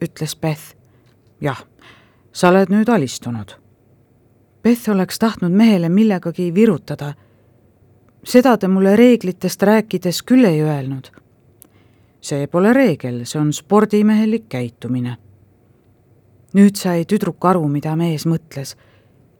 ütles 0.05 0.35
Beth. 0.41 0.75
jah, 1.41 1.63
sa 2.31 2.49
oled 2.49 2.69
nüüd 2.69 2.89
alistunud. 2.89 3.55
Beth 4.63 4.89
oleks 4.89 5.19
tahtnud 5.19 5.51
mehele 5.51 5.89
millegagi 5.89 6.53
virutada. 6.55 7.13
seda 8.23 8.57
te 8.57 8.67
mulle 8.67 8.95
reeglitest 8.95 9.63
rääkides 9.63 10.23
küll 10.23 10.45
ei 10.45 10.61
öelnud. 10.61 11.11
see 12.21 12.47
pole 12.47 12.73
reegel, 12.73 13.25
see 13.25 13.41
on 13.41 13.53
spordimehelik 13.53 14.49
käitumine. 14.49 15.17
nüüd 16.53 16.75
sai 16.75 17.05
tüdruk 17.05 17.45
aru, 17.45 17.67
mida 17.67 17.95
mees 17.95 18.25
mõtles, 18.25 18.75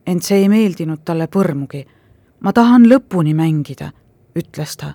ent 0.06 0.22
see 0.22 0.38
ei 0.42 0.48
meeldinud 0.48 1.04
talle 1.04 1.26
põrmugi. 1.26 1.86
ma 2.40 2.52
tahan 2.52 2.84
lõpuni 2.86 3.34
mängida, 3.34 3.92
ütles 4.36 4.76
ta 4.76 4.94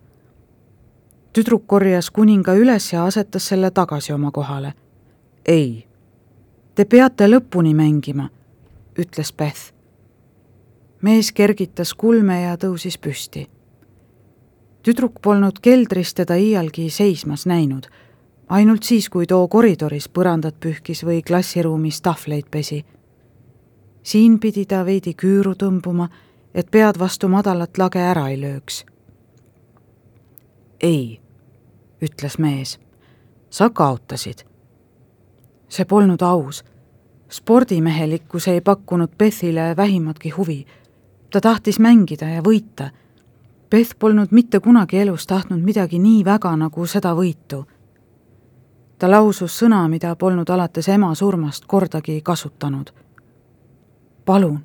tüdruk 1.34 1.68
korjas 1.68 2.12
kuninga 2.12 2.54
üles 2.56 2.94
ja 2.94 3.06
asetas 3.06 3.48
selle 3.48 3.72
tagasi 3.72 4.14
oma 4.14 4.32
kohale 4.32 4.74
ei, 5.46 5.86
te 6.76 6.86
peate 6.86 7.28
lõpuni 7.30 7.74
mängima, 7.78 8.30
ütles 8.98 9.32
Beth. 9.34 9.74
mees 11.02 11.32
kergitas 11.32 11.94
kulme 11.94 12.42
ja 12.42 12.56
tõusis 12.58 12.98
püsti. 12.98 13.48
tüdruk 14.84 15.22
polnud 15.22 15.60
keldris 15.62 16.14
teda 16.14 16.36
iialgi 16.36 16.90
seismas 16.90 17.46
näinud, 17.46 17.88
ainult 18.50 18.84
siis, 18.84 19.10
kui 19.10 19.28
too 19.28 19.48
koridoris 19.48 20.10
põrandat 20.10 20.56
pühkis 20.60 21.04
või 21.04 21.22
klassiruumis 21.22 22.02
tahvleid 22.02 22.50
pesi. 22.52 22.86
siin 24.04 24.40
pidi 24.40 24.66
ta 24.66 24.86
veidi 24.86 25.14
küüru 25.14 25.54
tõmbuma, 25.54 26.10
et 26.54 26.72
pead 26.72 27.00
vastu 27.00 27.28
madalat 27.28 27.78
lage 27.78 28.00
ära 28.00 28.30
ei 28.30 28.42
lööks. 28.42 28.86
Ei, 30.86 31.22
ütles 32.02 32.38
mees, 32.38 32.78
sa 33.50 33.70
kaotasid 33.70 34.46
see 35.76 35.86
polnud 35.86 36.22
aus. 36.22 36.64
spordimehelikkus 37.30 38.48
ei 38.48 38.62
pakkunud 38.62 39.10
Bethile 39.18 39.76
vähimatki 39.78 40.30
huvi. 40.30 40.66
ta 41.32 41.42
tahtis 41.42 41.80
mängida 41.80 42.26
ja 42.26 42.42
võita. 42.42 42.90
Beth 43.70 43.96
polnud 44.00 44.28
mitte 44.32 44.60
kunagi 44.60 44.98
elus 44.98 45.28
tahtnud 45.28 45.62
midagi 45.62 46.00
nii 46.00 46.26
väga 46.26 46.56
nagu 46.56 46.86
seda 46.86 47.14
võitu. 47.14 47.66
ta 48.98 49.12
lausus 49.12 49.64
sõna, 49.64 49.88
mida 49.90 50.16
polnud 50.16 50.50
alates 50.50 50.88
ema 50.90 51.16
surmast 51.16 51.66
kordagi 51.66 52.22
kasutanud. 52.22 52.92
palun. 54.26 54.60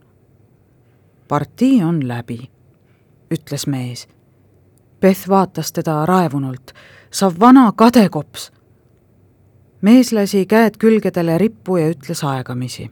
partii 1.28 1.85
on 1.85 2.09
läbi, 2.09 2.50
ütles 3.30 3.66
mees. 3.66 4.09
Beth 5.00 5.28
vaatas 5.28 5.72
teda 5.72 6.06
raevunult. 6.06 6.72
sa 7.10 7.32
vana 7.40 7.72
kadekops 7.76 8.52
mees 9.80 10.12
lasi 10.12 10.44
käed 10.46 10.76
külgedele 10.78 11.38
rippu 11.38 11.76
ja 11.76 11.90
ütles 11.90 12.24
aegamisi. 12.24 12.90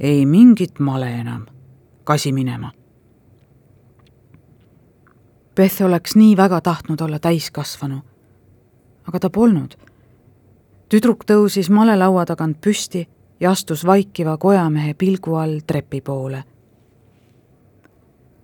ei 0.00 0.26
mingit 0.26 0.78
male 0.78 1.10
enam, 1.10 1.46
kasi 2.04 2.32
minema. 2.32 2.72
Beth 5.56 5.82
oleks 5.82 6.16
nii 6.16 6.36
väga 6.36 6.60
tahtnud 6.60 7.00
olla 7.00 7.18
täiskasvanu, 7.18 8.00
aga 9.08 9.18
ta 9.20 9.30
polnud. 9.30 9.76
tüdruk 10.88 11.24
tõusis 11.24 11.70
malelaua 11.70 12.24
tagant 12.24 12.60
püsti 12.60 13.08
ja 13.40 13.50
astus 13.50 13.86
vaikiva 13.86 14.36
kojamehe 14.36 14.94
pilgu 14.94 15.34
all 15.34 15.60
trepi 15.66 16.00
poole. 16.00 16.44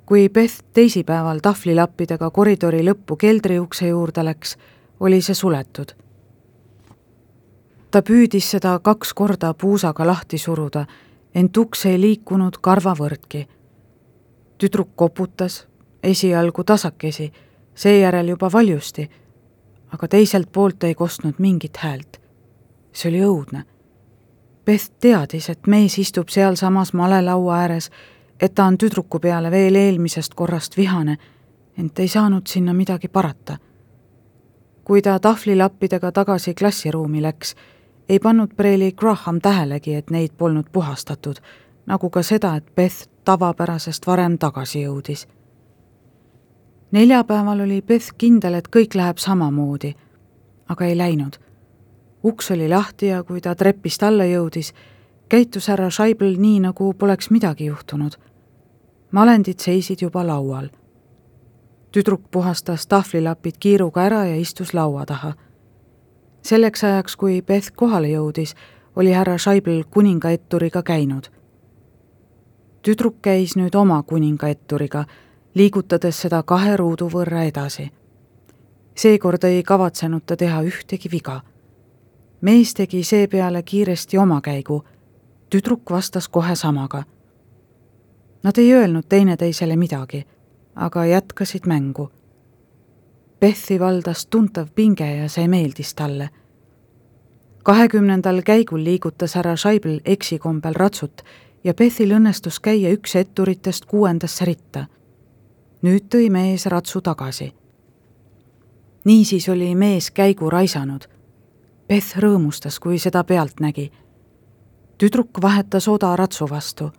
Kui 0.06 0.28
Beth 0.28 0.62
teisipäeval 0.74 1.38
tahvlilappidega 1.42 2.30
koridori 2.30 2.82
lõppu 2.84 3.16
keldriukse 3.16 3.88
juurde 3.88 4.24
läks, 4.24 4.56
oli 5.00 5.20
see 5.22 5.34
suletud 5.34 5.94
ta 7.92 8.00
püüdis 8.02 8.48
seda 8.54 8.78
kaks 8.80 9.12
korda 9.14 9.52
puusaga 9.54 10.06
lahti 10.08 10.38
suruda, 10.38 10.86
ent 11.34 11.56
uks 11.56 11.86
ei 11.86 12.00
liikunud 12.00 12.56
karvavõrdki. 12.60 13.48
tüdruk 14.58 14.88
koputas, 14.96 15.66
esialgu 16.02 16.64
tasakesi, 16.64 17.32
seejärel 17.74 18.28
juba 18.28 18.52
valjusti, 18.52 19.10
aga 19.92 20.08
teiselt 20.08 20.52
poolt 20.52 20.84
ei 20.84 20.94
kostnud 20.94 21.34
mingit 21.38 21.76
häält. 21.76 22.20
see 22.92 23.08
oli 23.10 23.20
õudne. 23.20 23.64
Beth 24.64 24.90
teadis, 25.00 25.48
et 25.50 25.66
mees 25.66 25.98
istub 25.98 26.28
sealsamas 26.28 26.92
malelaua 26.92 27.56
ääres, 27.56 27.90
et 28.42 28.54
ta 28.54 28.64
on 28.64 28.78
tüdruku 28.78 29.18
peale 29.18 29.50
veel 29.50 29.74
eelmisest 29.74 30.34
korrast 30.34 30.76
vihane, 30.76 31.16
ent 31.78 31.98
ei 31.98 32.08
saanud 32.08 32.46
sinna 32.46 32.74
midagi 32.74 33.08
parata. 33.08 33.56
kui 34.84 35.02
ta 35.02 35.18
tahvlilappidega 35.18 36.12
tagasi 36.12 36.54
klassiruumi 36.54 37.22
läks, 37.22 37.54
ei 38.08 38.18
pannud 38.18 38.50
Preili 38.56 38.92
Graham 38.92 39.38
tähelegi, 39.40 39.94
et 39.94 40.10
neid 40.10 40.30
polnud 40.38 40.66
puhastatud, 40.72 41.36
nagu 41.86 42.10
ka 42.10 42.22
seda, 42.22 42.56
et 42.56 42.74
Beth 42.74 43.08
tavapärasest 43.24 44.06
varem 44.06 44.38
tagasi 44.38 44.82
jõudis. 44.82 45.26
neljapäeval 46.90 47.60
oli 47.60 47.82
Beth 47.82 48.10
kindel, 48.18 48.54
et 48.54 48.68
kõik 48.76 48.94
läheb 48.94 49.18
samamoodi, 49.18 49.94
aga 50.68 50.84
ei 50.84 50.96
läinud. 50.96 51.38
uks 52.24 52.50
oli 52.50 52.68
lahti 52.68 53.06
ja 53.06 53.22
kui 53.22 53.40
ta 53.40 53.54
trepist 53.54 54.02
alla 54.02 54.24
jõudis, 54.24 54.74
käitus 55.28 55.68
härra 55.68 55.90
Scheibel 55.90 56.36
nii, 56.38 56.60
nagu 56.60 56.94
poleks 56.94 57.30
midagi 57.30 57.64
juhtunud. 57.64 58.31
Malendid 59.12 59.58
seisid 59.58 60.02
juba 60.02 60.26
laual. 60.26 60.68
tüdruk 61.92 62.30
puhastas 62.30 62.86
tahvlilapid 62.86 63.54
kiiruga 63.60 64.02
ära 64.02 64.24
ja 64.26 64.36
istus 64.36 64.74
laua 64.74 65.06
taha 65.06 65.32
selleks 66.42 66.84
ajaks, 66.84 67.16
kui 67.16 67.42
Beth 67.42 67.72
kohale 67.76 68.08
jõudis, 68.08 68.54
oli 68.96 69.12
härra 69.12 69.38
Scheibel 69.38 69.84
kuningaetturiga 69.90 70.82
käinud. 70.82 71.30
tüdruk 72.82 73.16
käis 73.22 73.56
nüüd 73.56 73.74
oma 73.74 74.02
kuningaetturiga, 74.02 75.04
liigutades 75.54 76.20
seda 76.20 76.42
kahe 76.42 76.76
ruudu 76.76 77.08
võrra 77.08 77.44
edasi. 77.44 77.90
seekord 78.94 79.44
ei 79.44 79.62
kavatsenud 79.62 80.22
ta 80.26 80.36
teha 80.36 80.62
ühtegi 80.62 81.10
viga. 81.10 81.40
mees 82.40 82.74
tegi 82.74 83.04
seepeale 83.04 83.62
kiiresti 83.62 84.18
oma 84.18 84.40
käigu, 84.40 84.84
tüdruk 85.50 85.90
vastas 85.90 86.28
kohe 86.28 86.56
samaga. 86.56 87.04
Nad 88.42 88.58
ei 88.58 88.74
öelnud 88.74 89.04
teineteisele 89.08 89.76
midagi, 89.76 90.26
aga 90.74 91.04
jätkasid 91.06 91.66
mängu 91.66 92.10
Bethi 93.42 93.80
valdas 93.80 94.26
tuntav 94.26 94.68
pinge 94.74 95.16
ja 95.16 95.28
see 95.28 95.48
meeldis 95.48 95.94
talle. 95.98 96.28
kahekümnendal 97.62 98.42
käigul 98.42 98.84
liigutas 98.84 99.34
härra 99.34 99.56
Scheibel 99.56 100.00
eksikombel 100.04 100.74
ratsut 100.74 101.24
ja 101.64 101.74
Bethil 101.74 102.14
õnnestus 102.14 102.60
käia 102.62 102.92
üks 102.94 103.16
etturitest 103.16 103.84
kuuendasse 103.90 104.44
ritta. 104.44 104.84
nüüd 105.82 106.06
tõi 106.14 106.30
mees 106.30 106.66
ratsu 106.66 107.00
tagasi. 107.00 107.52
niisiis 109.04 109.48
oli 109.48 109.74
mees 109.74 110.10
käigu 110.10 110.50
raisanud. 110.50 111.08
Beth 111.88 112.18
rõõmustas, 112.18 112.78
kui 112.78 112.98
seda 112.98 113.24
pealt 113.24 113.60
nägi. 113.60 113.90
tüdruk 114.98 115.42
vahetas 115.42 115.88
oda 115.88 116.16
ratsu 116.16 116.50
vastu. 116.50 116.92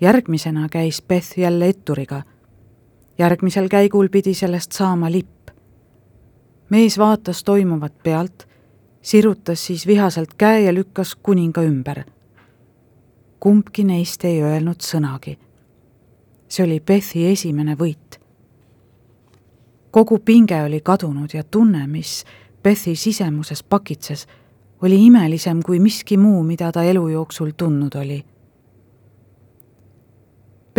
Järgmisena 0.00 0.68
käis 0.68 1.02
Beth 1.02 1.38
jälle 1.38 1.68
etturiga. 1.68 2.22
järgmisel 3.18 3.68
käigul 3.68 4.08
pidi 4.08 4.34
sellest 4.34 4.72
saama 4.72 5.10
lipp 5.12 5.40
mees 6.70 6.98
vaatas 6.98 7.44
toimuvat 7.44 8.02
pealt, 8.02 8.48
sirutas 9.02 9.66
siis 9.66 9.86
vihaselt 9.86 10.34
käe 10.38 10.62
ja 10.62 10.74
lükkas 10.74 11.16
kuninga 11.22 11.62
ümber. 11.62 12.04
kumbki 13.40 13.84
neist 13.84 14.24
ei 14.24 14.42
öelnud 14.42 14.80
sõnagi. 14.80 15.38
see 16.48 16.64
oli 16.64 16.80
Bethi 16.80 17.26
esimene 17.26 17.74
võit. 17.74 18.20
kogu 19.90 20.18
pinge 20.18 20.62
oli 20.62 20.80
kadunud 20.80 21.30
ja 21.34 21.44
tunne, 21.44 21.86
mis 21.86 22.24
Bethi 22.62 22.96
sisemuses 22.96 23.62
pakitses, 23.62 24.26
oli 24.82 25.06
imelisem 25.06 25.62
kui 25.62 25.78
miski 25.78 26.16
muu, 26.16 26.42
mida 26.42 26.72
ta 26.72 26.82
elu 26.82 27.08
jooksul 27.08 27.50
tundnud 27.56 27.94
oli. 27.94 28.24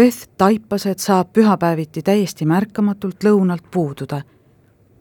Beth 0.02 0.30
taipas, 0.38 0.86
et 0.90 1.00
saab 1.00 1.30
pühapäeviti 1.30 2.02
täiesti 2.02 2.46
märkamatult 2.50 3.22
lõunalt 3.22 3.68
puududa 3.72 4.24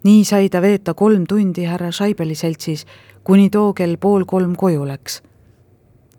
nii 0.04 0.24
sai 0.24 0.48
ta 0.48 0.62
veeta 0.62 0.94
kolm 0.94 1.24
tundi 1.28 1.64
härra 1.64 1.90
Scheibeli 1.92 2.34
seltsis, 2.34 2.86
kuni 3.24 3.50
too 3.50 3.72
kell 3.74 3.96
pool 4.00 4.24
kolm 4.24 4.56
koju 4.56 4.86
läks. 4.86 5.22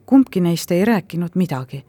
kumbki 0.06 0.42
neist 0.42 0.72
ei 0.72 0.86
rääkinud 0.86 1.30
midagi. 1.36 1.86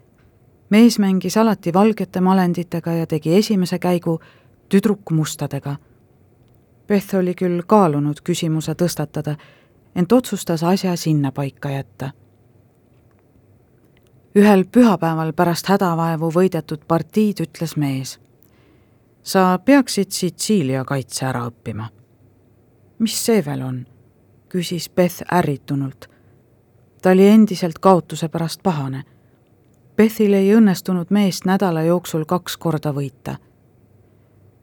mees 0.70 0.98
mängis 0.98 1.36
alati 1.36 1.72
valgete 1.72 2.20
malenditega 2.20 2.92
ja 2.92 3.06
tegi 3.06 3.36
esimese 3.36 3.78
käigu, 3.78 4.20
tüdruk 4.68 5.10
mustadega. 5.10 5.76
Beth 6.88 7.14
oli 7.14 7.34
küll 7.34 7.62
kaalunud 7.66 8.20
küsimuse 8.24 8.72
tõstatada, 8.72 9.36
ent 9.94 10.12
otsustas 10.12 10.62
asja 10.62 10.96
sinnapaika 10.96 11.70
jätta. 11.70 12.10
Ühel 14.36 14.64
pühapäeval 14.64 15.32
pärast 15.32 15.68
hädavaevu 15.68 16.30
võidetud 16.32 16.84
partiid 16.88 17.40
ütles 17.44 17.76
mees 17.76 18.18
sa 19.22 19.58
peaksid 19.64 20.10
Sitsiilia 20.10 20.84
kaitse 20.84 21.26
ära 21.26 21.46
õppima. 21.46 21.88
mis 22.98 23.24
see 23.24 23.44
veel 23.44 23.62
on? 23.62 23.86
küsis 24.48 24.90
Beth 24.90 25.22
ärritunult. 25.32 26.08
ta 27.02 27.10
oli 27.10 27.26
endiselt 27.28 27.78
kaotuse 27.78 28.28
pärast 28.28 28.62
pahane. 28.62 29.04
Bethil 29.96 30.34
ei 30.34 30.54
õnnestunud 30.54 31.10
meest 31.10 31.44
nädala 31.44 31.82
jooksul 31.82 32.24
kaks 32.24 32.56
korda 32.56 32.92
võita. 32.92 33.36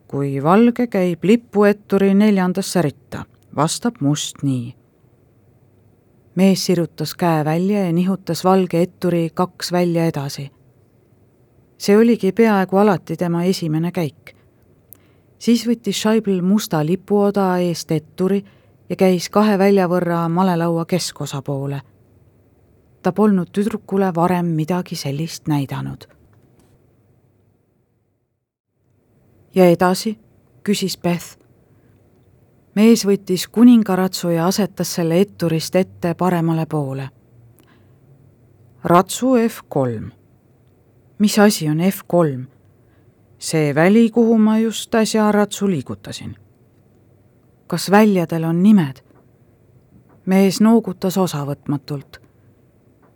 kui 0.08 0.44
valge 0.44 0.88
käib 0.88 1.24
lipuetturi 1.24 2.14
neljandasse 2.14 2.82
ritta, 2.82 3.26
vastab 3.56 3.96
must 4.02 4.44
nii. 4.44 4.76
Mees 6.40 6.66
sirutas 6.66 7.14
käe 7.20 7.44
välja 7.46 7.86
ja 7.86 7.94
nihutas 7.94 8.44
valge 8.48 8.82
etturi 8.82 9.30
kaks 9.34 9.72
välja 9.72 10.06
edasi. 10.06 10.52
see 11.78 11.98
oligi 11.98 12.32
peaaegu 12.32 12.78
alati 12.78 13.18
tema 13.18 13.44
esimene 13.44 13.92
käik 13.92 14.40
siis 15.40 15.66
võttis 15.68 16.02
Scheibel 16.02 16.42
musta 16.42 16.84
lipuoda 16.86 17.58
eest 17.64 17.92
etturi 17.92 18.44
ja 18.90 18.96
käis 19.00 19.30
kahe 19.30 19.58
välja 19.60 19.88
võrra 19.88 20.28
malelaua 20.30 20.86
keskosa 20.86 21.42
poole. 21.42 21.82
ta 23.02 23.12
polnud 23.12 23.48
tüdrukule 23.52 24.12
varem 24.16 24.46
midagi 24.46 24.96
sellist 24.96 25.48
näidanud. 25.48 26.08
ja 29.56 29.66
edasi, 29.66 30.20
küsis 30.64 30.98
Beth. 30.98 31.39
Mees 32.76 33.06
võttis 33.06 33.48
kuningaratsu 33.48 34.30
ja 34.30 34.48
asetas 34.48 34.94
selle 34.96 35.22
etturist 35.22 35.76
ette 35.76 36.14
paremale 36.14 36.66
poole. 36.66 37.10
ratsu 38.84 39.36
F 39.36 39.62
kolm. 39.70 40.12
mis 41.20 41.40
asi 41.40 41.70
on 41.70 41.82
F 41.82 42.02
kolm? 42.08 42.48
see 43.40 43.76
väli, 43.76 44.10
kuhu 44.10 44.38
ma 44.38 44.58
just 44.60 44.96
äsja 44.96 45.32
ratsu 45.32 45.68
liigutasin. 45.68 46.36
kas 47.68 47.92
väljadel 47.92 48.44
on 48.44 48.64
nimed? 48.64 49.02
mees 50.26 50.62
noogutas 50.62 51.18
osavõtmatult. 51.18 52.22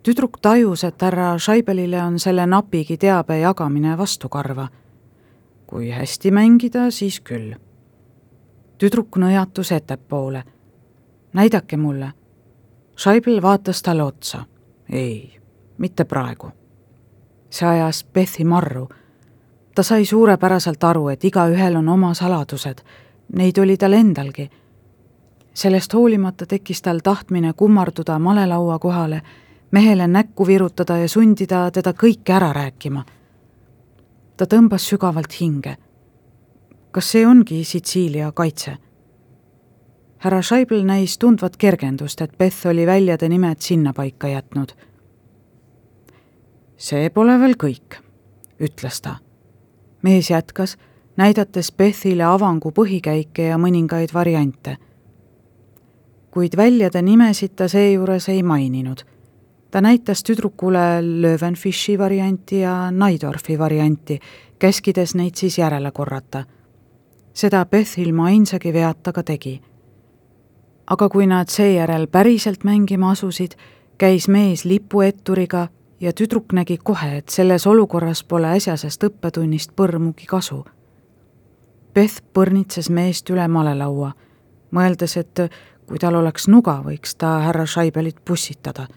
tüdruk 0.04 0.40
tajus, 0.42 0.84
et 0.84 1.02
härra 1.02 1.38
Scheibelile 1.38 2.02
on 2.04 2.20
selle 2.20 2.46
napigi 2.46 2.98
teabe 2.98 3.40
jagamine 3.40 3.98
vastukarva. 3.98 4.68
kui 5.68 5.92
hästi 5.92 6.32
mängida, 6.32 6.92
siis 6.92 7.20
küll. 7.22 7.54
Tüdruk 8.84 9.16
nõjatus 9.18 9.72
ettepoole. 9.72 10.44
näidake 11.34 11.78
mulle. 11.78 12.12
Scheibel 12.98 13.42
vaatas 13.42 13.82
talle 13.82 14.04
otsa. 14.04 14.46
ei, 14.90 15.40
mitte 15.78 16.04
praegu. 16.04 16.52
see 17.50 17.68
ajas 17.68 18.06
Bethi 18.14 18.44
marru 18.44 18.88
ta 19.76 19.84
sai 19.84 20.06
suurepäraselt 20.06 20.84
aru, 20.84 21.08
et 21.08 21.24
igaühel 21.24 21.76
on 21.76 21.90
oma 21.90 22.14
saladused, 22.14 22.84
neid 23.34 23.58
oli 23.58 23.78
tal 23.78 23.94
endalgi. 23.94 24.50
sellest 25.54 25.94
hoolimata 25.94 26.46
tekkis 26.46 26.82
tal 26.82 27.00
tahtmine 27.04 27.54
kummarduda 27.54 28.20
malelaua 28.20 28.80
kohale, 28.80 29.22
mehele 29.72 30.08
näkku 30.08 30.48
virutada 30.48 30.98
ja 30.98 31.08
sundida 31.08 31.72
teda 31.72 31.94
kõike 31.94 32.34
ära 32.34 32.54
rääkima. 32.54 33.06
ta 34.38 34.46
tõmbas 34.46 34.90
sügavalt 34.90 35.40
hinge. 35.42 35.78
Kas 36.94 37.12
see 37.12 37.26
ongi 37.28 37.64
Sitsiilia 37.64 38.32
kaitse? 38.32 38.78
härra 40.24 40.42
Scheibel 40.42 40.86
näis 40.88 41.18
tundvat 41.18 41.58
kergendust, 41.58 42.22
et 42.22 42.38
Beth 42.38 42.68
oli 42.68 42.86
väljade 42.88 43.30
nimed 43.30 43.60
sinnapaika 43.60 44.28
jätnud. 44.28 44.72
see 46.78 47.10
pole 47.10 47.40
veel 47.40 47.60
kõik, 47.60 48.00
ütles 48.60 49.02
ta 49.02 49.18
mees 50.04 50.30
jätkas, 50.30 50.78
näidates 51.18 51.72
Bethile 51.72 52.24
avangu 52.24 52.72
põhikäike 52.72 53.48
ja 53.48 53.58
mõningaid 53.58 54.14
variante. 54.14 54.78
kuid 56.32 56.58
väljade 56.58 57.02
nimesid 57.02 57.52
ta 57.56 57.68
seejuures 57.68 58.30
ei 58.30 58.44
maininud. 58.44 59.04
ta 59.72 59.82
näitas 59.82 60.24
tüdrukule 60.24 61.02
Löwenfishi 61.22 61.98
varianti 61.98 62.60
ja 62.60 62.92
Naidorfi 62.92 63.60
varianti, 63.60 64.20
käskides 64.60 65.16
neid 65.16 65.36
siis 65.36 65.58
järele 65.58 65.92
korrata. 65.92 66.44
Seda 67.34 67.66
Beth 67.66 68.00
ilma 68.00 68.26
ainsagi 68.26 68.74
veata 68.74 69.12
ka 69.12 69.24
tegi. 69.24 69.62
aga 70.88 71.10
kui 71.10 71.28
nad 71.28 71.48
seejärel 71.48 72.08
päriselt 72.08 72.64
mängima 72.64 73.12
asusid, 73.12 73.52
käis 73.98 74.28
mees 74.28 74.66
lipuetturiga 74.66 75.68
ja 76.00 76.12
tüdruk 76.14 76.54
nägi 76.54 76.78
kohe, 76.78 77.18
et 77.18 77.30
selles 77.30 77.68
olukorras 77.68 78.24
pole 78.24 78.48
äsjasest 78.48 79.04
õppetunnist 79.04 79.72
põrmugi 79.76 80.26
kasu. 80.28 80.66
Beth 81.94 82.24
põrnitses 82.34 82.90
meest 82.90 83.30
üle 83.30 83.48
malelaua, 83.48 84.12
mõeldes, 84.72 85.18
et 85.18 85.40
kui 85.88 86.00
tal 86.00 86.16
oleks 86.20 86.48
nuga, 86.48 86.82
võiks 86.84 87.16
ta 87.16 87.40
härra 87.46 87.66
Scheibelit 87.66 88.20
pussitada. 88.26 88.88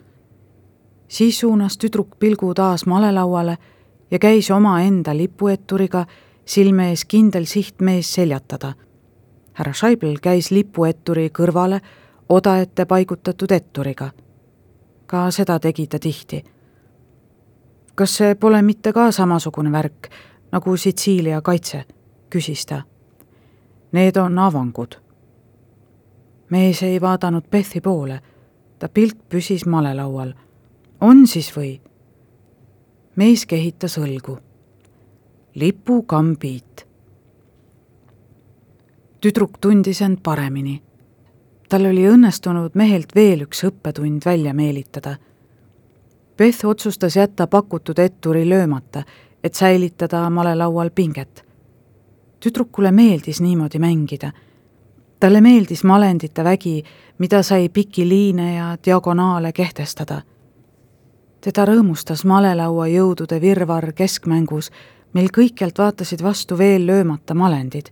siis 1.09 1.39
suunas 1.41 1.79
tüdruk 1.79 2.19
pilgu 2.19 2.55
taas 2.55 2.87
malelauale 2.87 3.59
ja 4.11 4.19
käis 4.19 4.51
omaenda 4.51 5.17
lipuetturiga 5.17 6.07
silme 6.47 6.91
ees 6.91 7.05
kindel 7.05 7.45
siht 7.45 7.81
mees 7.81 8.15
seljatada. 8.15 8.73
härra 9.53 9.73
Scheibel 9.73 10.19
käis 10.23 10.51
lipuetturi 10.51 11.31
kõrvale 11.31 11.81
oda 12.29 12.59
ette 12.59 12.85
paigutatud 12.85 13.51
etturiga. 13.51 14.11
ka 15.07 15.31
seda 15.31 15.59
tegi 15.61 15.87
ta 15.87 15.99
tihti. 15.99 16.45
kas 17.95 18.17
see 18.17 18.35
pole 18.35 18.63
mitte 18.63 18.93
ka 18.93 19.11
samasugune 19.11 19.73
värk 19.73 20.09
nagu 20.53 20.77
Sitsiilia 20.77 21.41
kaitse, 21.41 21.85
küsis 22.31 22.67
ta. 22.67 22.83
Need 23.93 24.17
on 24.17 24.39
avangud 24.39 25.07
mees 26.51 26.83
ei 26.83 27.01
vaadanud 27.01 27.45
Bethi 27.51 27.81
poole, 27.81 28.21
ta 28.79 28.89
pilk 28.89 29.29
püsis 29.29 29.67
malelaual. 29.67 30.33
on 31.01 31.27
siis 31.27 31.57
või? 31.57 31.81
mees 33.17 33.47
kehitas 33.47 33.99
õlgu. 33.99 34.39
Lipukambiit. 35.57 36.87
tüdruk 39.21 39.59
tundis 39.61 40.03
end 40.03 40.19
paremini. 40.23 40.83
tal 41.69 41.87
oli 41.87 42.05
õnnestunud 42.09 42.75
mehelt 42.75 43.15
veel 43.15 43.41
üks 43.41 43.65
õppetund 43.65 44.23
välja 44.25 44.55
meelitada. 44.55 45.17
Beth 46.37 46.67
otsustas 46.67 47.17
jätta 47.17 47.47
pakutud 47.47 47.99
etturi 47.99 48.49
löömata, 48.49 49.03
et 49.45 49.55
säilitada 49.55 50.31
malelaual 50.31 50.91
pinget. 50.91 51.45
tüdrukule 52.41 52.93
meeldis 52.93 53.41
niimoodi 53.41 53.79
mängida 53.79 54.33
talle 55.21 55.41
meeldis 55.41 55.85
malendite 55.85 56.45
vägi, 56.45 56.85
mida 57.19 57.43
sai 57.43 57.69
pikki 57.69 58.09
liine 58.09 58.55
ja 58.55 58.77
diagonaale 58.85 59.53
kehtestada. 59.53 60.23
teda 61.41 61.65
rõõmustas 61.65 62.25
malelaua 62.25 62.89
jõudude 62.89 63.41
virvarr 63.41 63.93
keskmängus, 63.93 64.71
mil 65.17 65.31
kõikjalt 65.33 65.79
vaatasid 65.81 66.21
vastu 66.23 66.59
veel 66.59 66.85
löömata 66.87 67.35
malendid. 67.35 67.89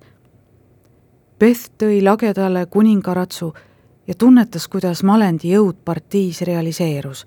Beth 1.41 1.71
tõi 1.81 2.03
lagedale 2.05 2.67
kuningaratsu 2.67 3.49
ja 4.07 4.15
tunnetas, 4.15 4.69
kuidas 4.69 5.03
malendi 5.03 5.55
jõud 5.55 5.81
partiis 5.85 6.43
realiseerus. 6.43 7.27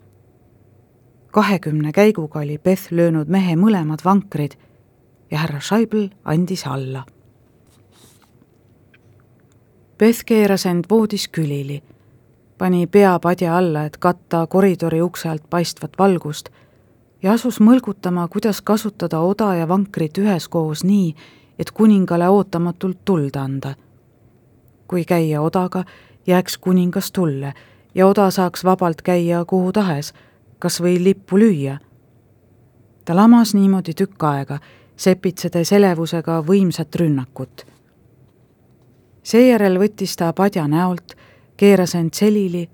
kahekümne 1.32 1.92
käiguga 1.92 2.40
oli 2.40 2.58
Beth 2.58 2.92
löönud 2.92 3.28
mehe 3.28 3.56
mõlemad 3.56 4.02
vankrid 4.06 4.58
ja 5.32 5.38
härra 5.38 5.60
Scheibel 5.60 6.10
andis 6.24 6.66
alla 6.68 7.04
Beth 9.98 10.26
keeras 10.26 10.66
end 10.70 10.86
voodis 10.90 11.24
külili, 11.28 11.80
pani 12.58 12.88
pea 12.88 13.16
padja 13.20 13.56
alla, 13.58 13.86
et 13.86 13.96
katta 13.98 14.44
koridori 14.48 15.02
ukse 15.02 15.30
alt 15.30 15.50
paistvat 15.50 15.98
valgust 15.98 16.50
ja 17.24 17.34
asus 17.34 17.60
mõlgutama, 17.60 18.28
kuidas 18.28 18.62
kasutada 18.62 19.20
oda 19.20 19.56
ja 19.56 19.68
vankrit 19.68 20.18
üheskoos 20.18 20.84
nii, 20.84 21.16
et 21.60 21.72
kuningale 21.72 22.30
ootamatult 22.30 23.06
tuld 23.06 23.36
anda. 23.36 23.76
kui 24.88 25.06
käia 25.06 25.42
odaga, 25.42 25.84
jääks 26.28 26.58
kuningas 26.58 27.12
tulle 27.12 27.54
ja 27.96 28.08
oda 28.08 28.32
saaks 28.32 28.64
vabalt 28.64 29.02
käia 29.02 29.46
kuhu 29.46 29.72
tahes, 29.72 30.14
kas 30.60 30.82
või 30.82 31.04
lippu 31.04 31.38
lüüa. 31.38 31.78
ta 33.06 33.16
lamas 33.16 33.54
niimoodi 33.54 33.94
tükk 33.94 34.24
aega, 34.24 34.60
sepitsedes 34.96 35.72
elevusega 35.72 36.42
võimsat 36.42 36.96
rünnakut 36.96 37.78
seejärel 39.28 39.80
võttis 39.80 40.16
ta 40.16 40.32
padja 40.34 40.68
näolt, 40.72 41.16
keeras 41.58 41.96
end 42.00 42.16
selili, 42.16 42.68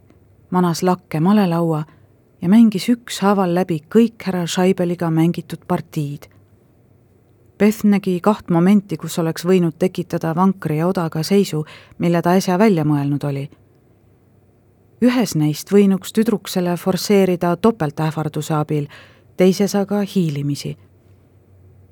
manas 0.54 0.84
lakke 0.84 1.20
malelaua 1.20 1.84
ja 2.44 2.50
mängis 2.50 2.90
ükshaaval 2.92 3.54
läbi 3.56 3.78
kõik 3.96 4.26
härra 4.28 4.44
Scheibeliga 4.48 5.08
mängitud 5.10 5.62
partiid. 5.68 6.28
Beth 7.58 7.86
nägi 7.88 8.18
kaht 8.20 8.50
momenti, 8.52 8.98
kus 8.98 9.16
oleks 9.20 9.46
võinud 9.48 9.78
tekitada 9.80 10.34
vankri 10.36 10.82
ja 10.82 10.90
odaga 10.90 11.24
seisu, 11.24 11.64
mille 11.98 12.22
ta 12.22 12.34
äsja 12.36 12.60
välja 12.60 12.84
mõelnud 12.84 13.24
oli. 13.24 13.50
ühes 15.04 15.36
neist 15.36 15.72
võinuks 15.72 16.14
tüdruk 16.14 16.48
selle 16.48 16.76
forsseerida 16.78 17.56
topeltähvarduse 17.56 18.54
abil, 18.54 18.88
teises 19.38 19.76
aga 19.76 20.02
hiilimisi. 20.16 20.78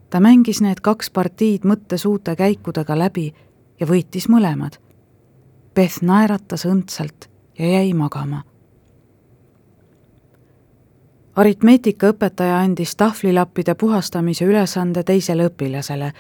ta 0.10 0.20
mängis 0.20 0.62
need 0.62 0.80
kaks 0.82 1.10
partiid 1.10 1.64
mõttesuute 1.64 2.36
käikudega 2.36 2.98
läbi 2.98 3.34
ja 3.80 3.88
võitis 3.88 4.28
mõlemad. 4.28 4.80
Beth 5.76 6.04
naeratas 6.04 6.66
õndsalt 6.66 7.30
ja 7.60 7.66
jäi 7.66 7.94
magama. 7.94 8.51
Aritmeetikaõpetaja 11.36 12.60
andis 12.60 12.96
tahvlilappide 12.96 13.76
puhastamise 13.76 14.46
ülesande 14.46 15.04
teisele 15.04 15.48
õpilasele, 15.48 16.12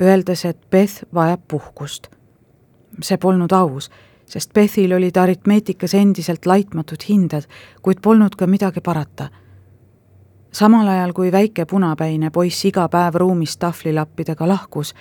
öeldes, 0.00 0.44
et 0.44 0.70
Beth 0.70 1.04
vajab 1.14 1.40
puhkust. 1.48 2.08
see 3.02 3.16
polnud 3.16 3.52
aus, 3.52 3.90
sest 4.26 4.52
Bethil 4.52 4.92
olid 4.92 5.16
aritmeetikas 5.16 5.94
endiselt 5.94 6.46
laitmatud 6.46 7.04
hinded, 7.08 7.44
kuid 7.82 8.00
polnud 8.02 8.34
ka 8.36 8.46
midagi 8.46 8.80
parata 8.80 9.28
samal 10.52 10.88
ajal 10.88 11.12
kui 11.12 11.32
väike 11.32 11.66
punapäine 11.66 12.30
poiss 12.30 12.64
iga 12.64 12.88
päev 12.88 13.14
ruumist 13.20 13.60
tahvlilappidega 13.60 14.48
lahkus, 14.48 14.94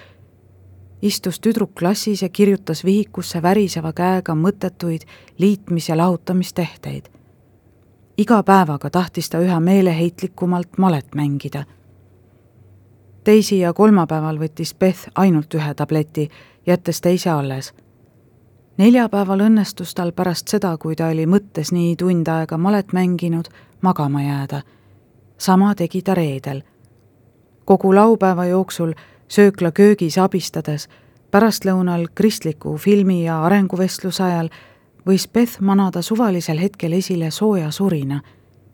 istus 1.01 1.39
tüdruk 1.39 1.73
klassis 1.79 2.21
ja 2.21 2.29
kirjutas 2.29 2.83
vihikusse 2.85 3.41
väriseva 3.41 3.93
käega 3.93 4.35
mõttetuid 4.35 5.07
liitmis- 5.39 5.89
ja 5.89 5.97
lahutamistehteid. 5.97 7.09
Iga 8.17 8.43
päevaga 8.43 8.89
tahtis 8.89 9.29
ta 9.29 9.39
üha 9.39 9.59
meeleheitlikumalt 9.59 10.77
malet 10.77 11.15
mängida. 11.15 11.63
teisi 13.23 13.59
ja 13.59 13.73
kolmapäeval 13.73 14.39
võttis 14.39 14.75
Beth 14.75 15.09
ainult 15.15 15.53
ühe 15.53 15.73
tableti, 15.73 16.29
jättes 16.65 17.01
teise 17.01 17.29
alles. 17.29 17.73
neljapäeval 18.77 19.39
õnnestus 19.39 19.93
tal 19.95 20.11
pärast 20.11 20.47
seda, 20.47 20.77
kui 20.77 20.95
ta 20.95 21.07
oli 21.07 21.25
mõttes 21.25 21.71
nii 21.71 21.95
tund 21.95 22.27
aega 22.27 22.57
malet 22.57 22.93
mänginud, 22.93 23.45
magama 23.81 24.21
jääda. 24.21 24.61
sama 25.37 25.75
tegi 25.75 26.01
ta 26.01 26.13
reedel. 26.13 26.61
kogu 27.65 27.95
laupäeva 27.95 28.45
jooksul 28.45 28.93
söökla 29.27 29.71
köögis 29.71 30.17
abistades, 30.17 30.89
pärastlõunal 31.31 32.07
kristliku 32.15 32.77
filmi 32.77 33.23
ja 33.23 33.43
arenguvestluse 33.43 34.23
ajal 34.23 34.49
võis 35.07 35.27
Beth 35.33 35.61
manada 35.61 36.01
suvalisel 36.01 36.59
hetkel 36.59 36.93
esile 36.93 37.31
sooja 37.31 37.71
surina, 37.71 38.19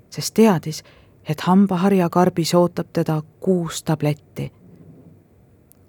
sest 0.10 0.34
teadis, 0.34 0.84
et 1.30 1.42
hambaharjakarbis 1.42 2.54
ootab 2.58 2.90
teda 2.94 3.22
kuus 3.40 3.84
tabletti. 3.84 4.52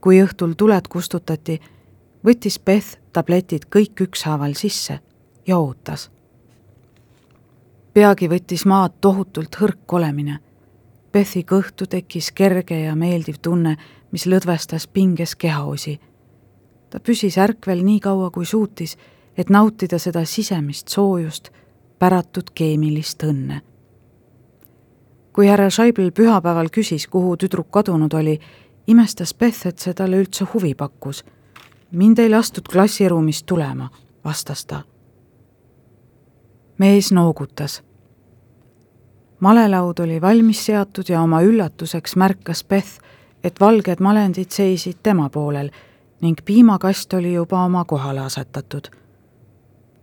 kui 0.00 0.18
õhtul 0.20 0.52
tuled 0.52 0.88
kustutati, 0.88 1.60
võttis 2.26 2.58
Beth 2.60 2.98
tabletid 3.12 3.64
kõik 3.76 4.00
ükshaaval 4.00 4.52
sisse 4.54 5.00
ja 5.46 5.58
ootas. 5.58 6.10
peagi 7.94 8.28
võttis 8.28 8.66
maad 8.66 8.92
tohutult 9.00 9.56
hõrk 9.60 9.92
olemine. 9.92 10.38
Bethi 11.12 11.44
kõhtu 11.44 11.86
tekkis 11.86 12.32
kerge 12.32 12.80
ja 12.80 12.94
meeldiv 12.94 13.36
tunne, 13.42 13.76
mis 14.10 14.26
lõdvestas 14.26 14.86
pinges 14.86 15.36
kehaosi. 15.36 16.00
ta 16.90 17.00
püsis 17.00 17.38
ärkvel 17.38 17.84
nii 17.84 18.00
kaua, 18.00 18.30
kui 18.30 18.46
suutis, 18.46 18.96
et 19.36 19.50
nautida 19.50 19.98
seda 19.98 20.24
sisemist 20.24 20.88
soojust, 20.88 21.50
päratud 21.98 22.50
keemilist 22.54 23.22
õnne. 23.22 23.60
kui 25.32 25.48
härra 25.48 25.70
Scheibel 25.70 26.12
pühapäeval 26.12 26.68
küsis, 26.70 27.08
kuhu 27.10 27.36
tüdruk 27.36 27.70
kadunud 27.70 28.12
oli, 28.14 28.40
imestas 28.86 29.34
Beth, 29.34 29.66
et 29.66 29.78
see 29.78 29.94
talle 29.94 30.16
üldse 30.16 30.44
huvi 30.54 30.74
pakkus. 30.74 31.24
mind 31.90 32.18
ei 32.18 32.30
lastud 32.30 32.68
klassiruumist 32.72 33.46
tulema, 33.46 33.90
vastas 34.24 34.66
ta. 34.66 34.82
mees 36.78 37.12
noogutas 37.12 37.82
malelaud 39.44 39.98
oli 39.98 40.20
valmis 40.20 40.66
seatud 40.66 41.04
ja 41.08 41.20
oma 41.22 41.42
üllatuseks 41.42 42.16
märkas 42.16 42.64
Beth, 42.64 43.00
et 43.44 43.60
valged 43.60 44.00
malendid 44.00 44.50
seisid 44.50 45.02
tema 45.02 45.28
poolel 45.28 45.68
ning 46.24 46.38
piimakast 46.44 47.12
oli 47.12 47.34
juba 47.34 47.64
oma 47.64 47.84
kohale 47.84 48.20
asetatud. 48.20 48.88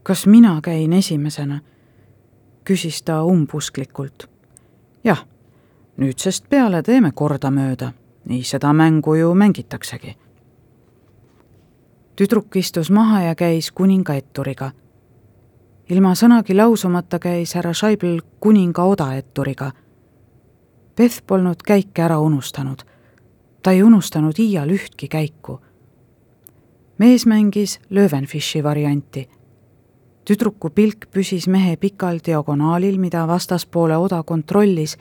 Kas 0.04 0.28
mina 0.28 0.60
käin 0.62 0.93
esimesena? 0.93 1.60
küsis 2.64 3.04
ta 3.04 3.24
umbusklikult. 3.24 4.30
jah, 5.04 5.26
nüüdsest 5.97 6.49
peale 6.49 6.84
teeme 6.84 7.12
kordamööda, 7.12 7.91
nii 8.26 8.43
seda 8.43 8.74
mängu 8.74 9.16
ju 9.16 9.34
mängitaksegi. 9.34 10.18
tüdruk 12.16 12.56
istus 12.56 12.91
maha 12.91 13.22
ja 13.22 13.36
käis 13.36 13.72
kuninga 13.72 14.14
etturiga. 14.14 14.72
ilma 15.89 16.14
sõnagi 16.14 16.56
lausumata 16.56 17.20
käis 17.20 17.54
härra 17.54 17.74
Scheibel 17.74 18.22
kuninga 18.39 18.84
odaetturiga. 18.84 19.72
Beth 20.97 21.24
polnud 21.28 21.64
käike 21.66 22.02
ära 22.02 22.20
unustanud. 22.20 22.82
ta 23.64 23.72
ei 23.72 23.84
unustanud 23.84 24.39
iial 24.39 24.70
ühtki 24.70 25.08
käiku 25.08 25.60
mees 27.02 27.26
mängis 27.26 27.80
Löwenfishi 27.89 28.64
varianti. 28.64 29.30
Tüdruku 30.32 30.69
pilk 30.69 31.09
püsis 31.11 31.47
mehe 31.51 31.75
pikal 31.75 32.21
diagonaalil, 32.25 32.95
mida 32.99 33.25
vastaspoole 33.27 33.97
oda 33.99 34.21
kontrollis 34.23 34.95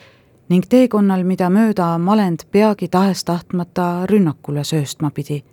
ning 0.50 0.66
teekonnal, 0.66 1.22
mida 1.22 1.46
mööda 1.54 1.92
malend 2.02 2.48
peagi 2.50 2.88
tahes-tahtmata 2.90 4.06
rünnakule 4.10 4.64
sööstma 4.64 5.10
pidi. 5.10 5.44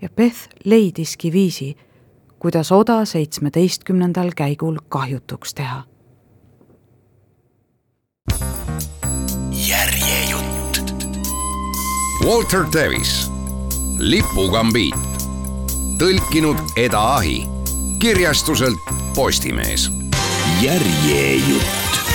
ja 0.00 0.08
Beth 0.16 0.48
leidiski 0.64 1.32
viisi, 1.32 1.76
kuidas 2.38 2.72
oda 2.72 3.04
seitsmeteistkümnendal 3.04 4.30
käigul 4.36 4.78
kahjutuks 4.88 5.54
teha. 5.54 5.84
järjejutt. 9.68 10.94
Walter 12.24 12.64
Davis, 12.72 13.30
lipugambiit 13.98 14.94
tõlkinud 15.98 16.58
Eda 16.76 17.00
Ahi 17.16 17.51
kirjastuselt 18.02 18.78
Postimees. 19.14 19.90
järjejutt 20.62 22.11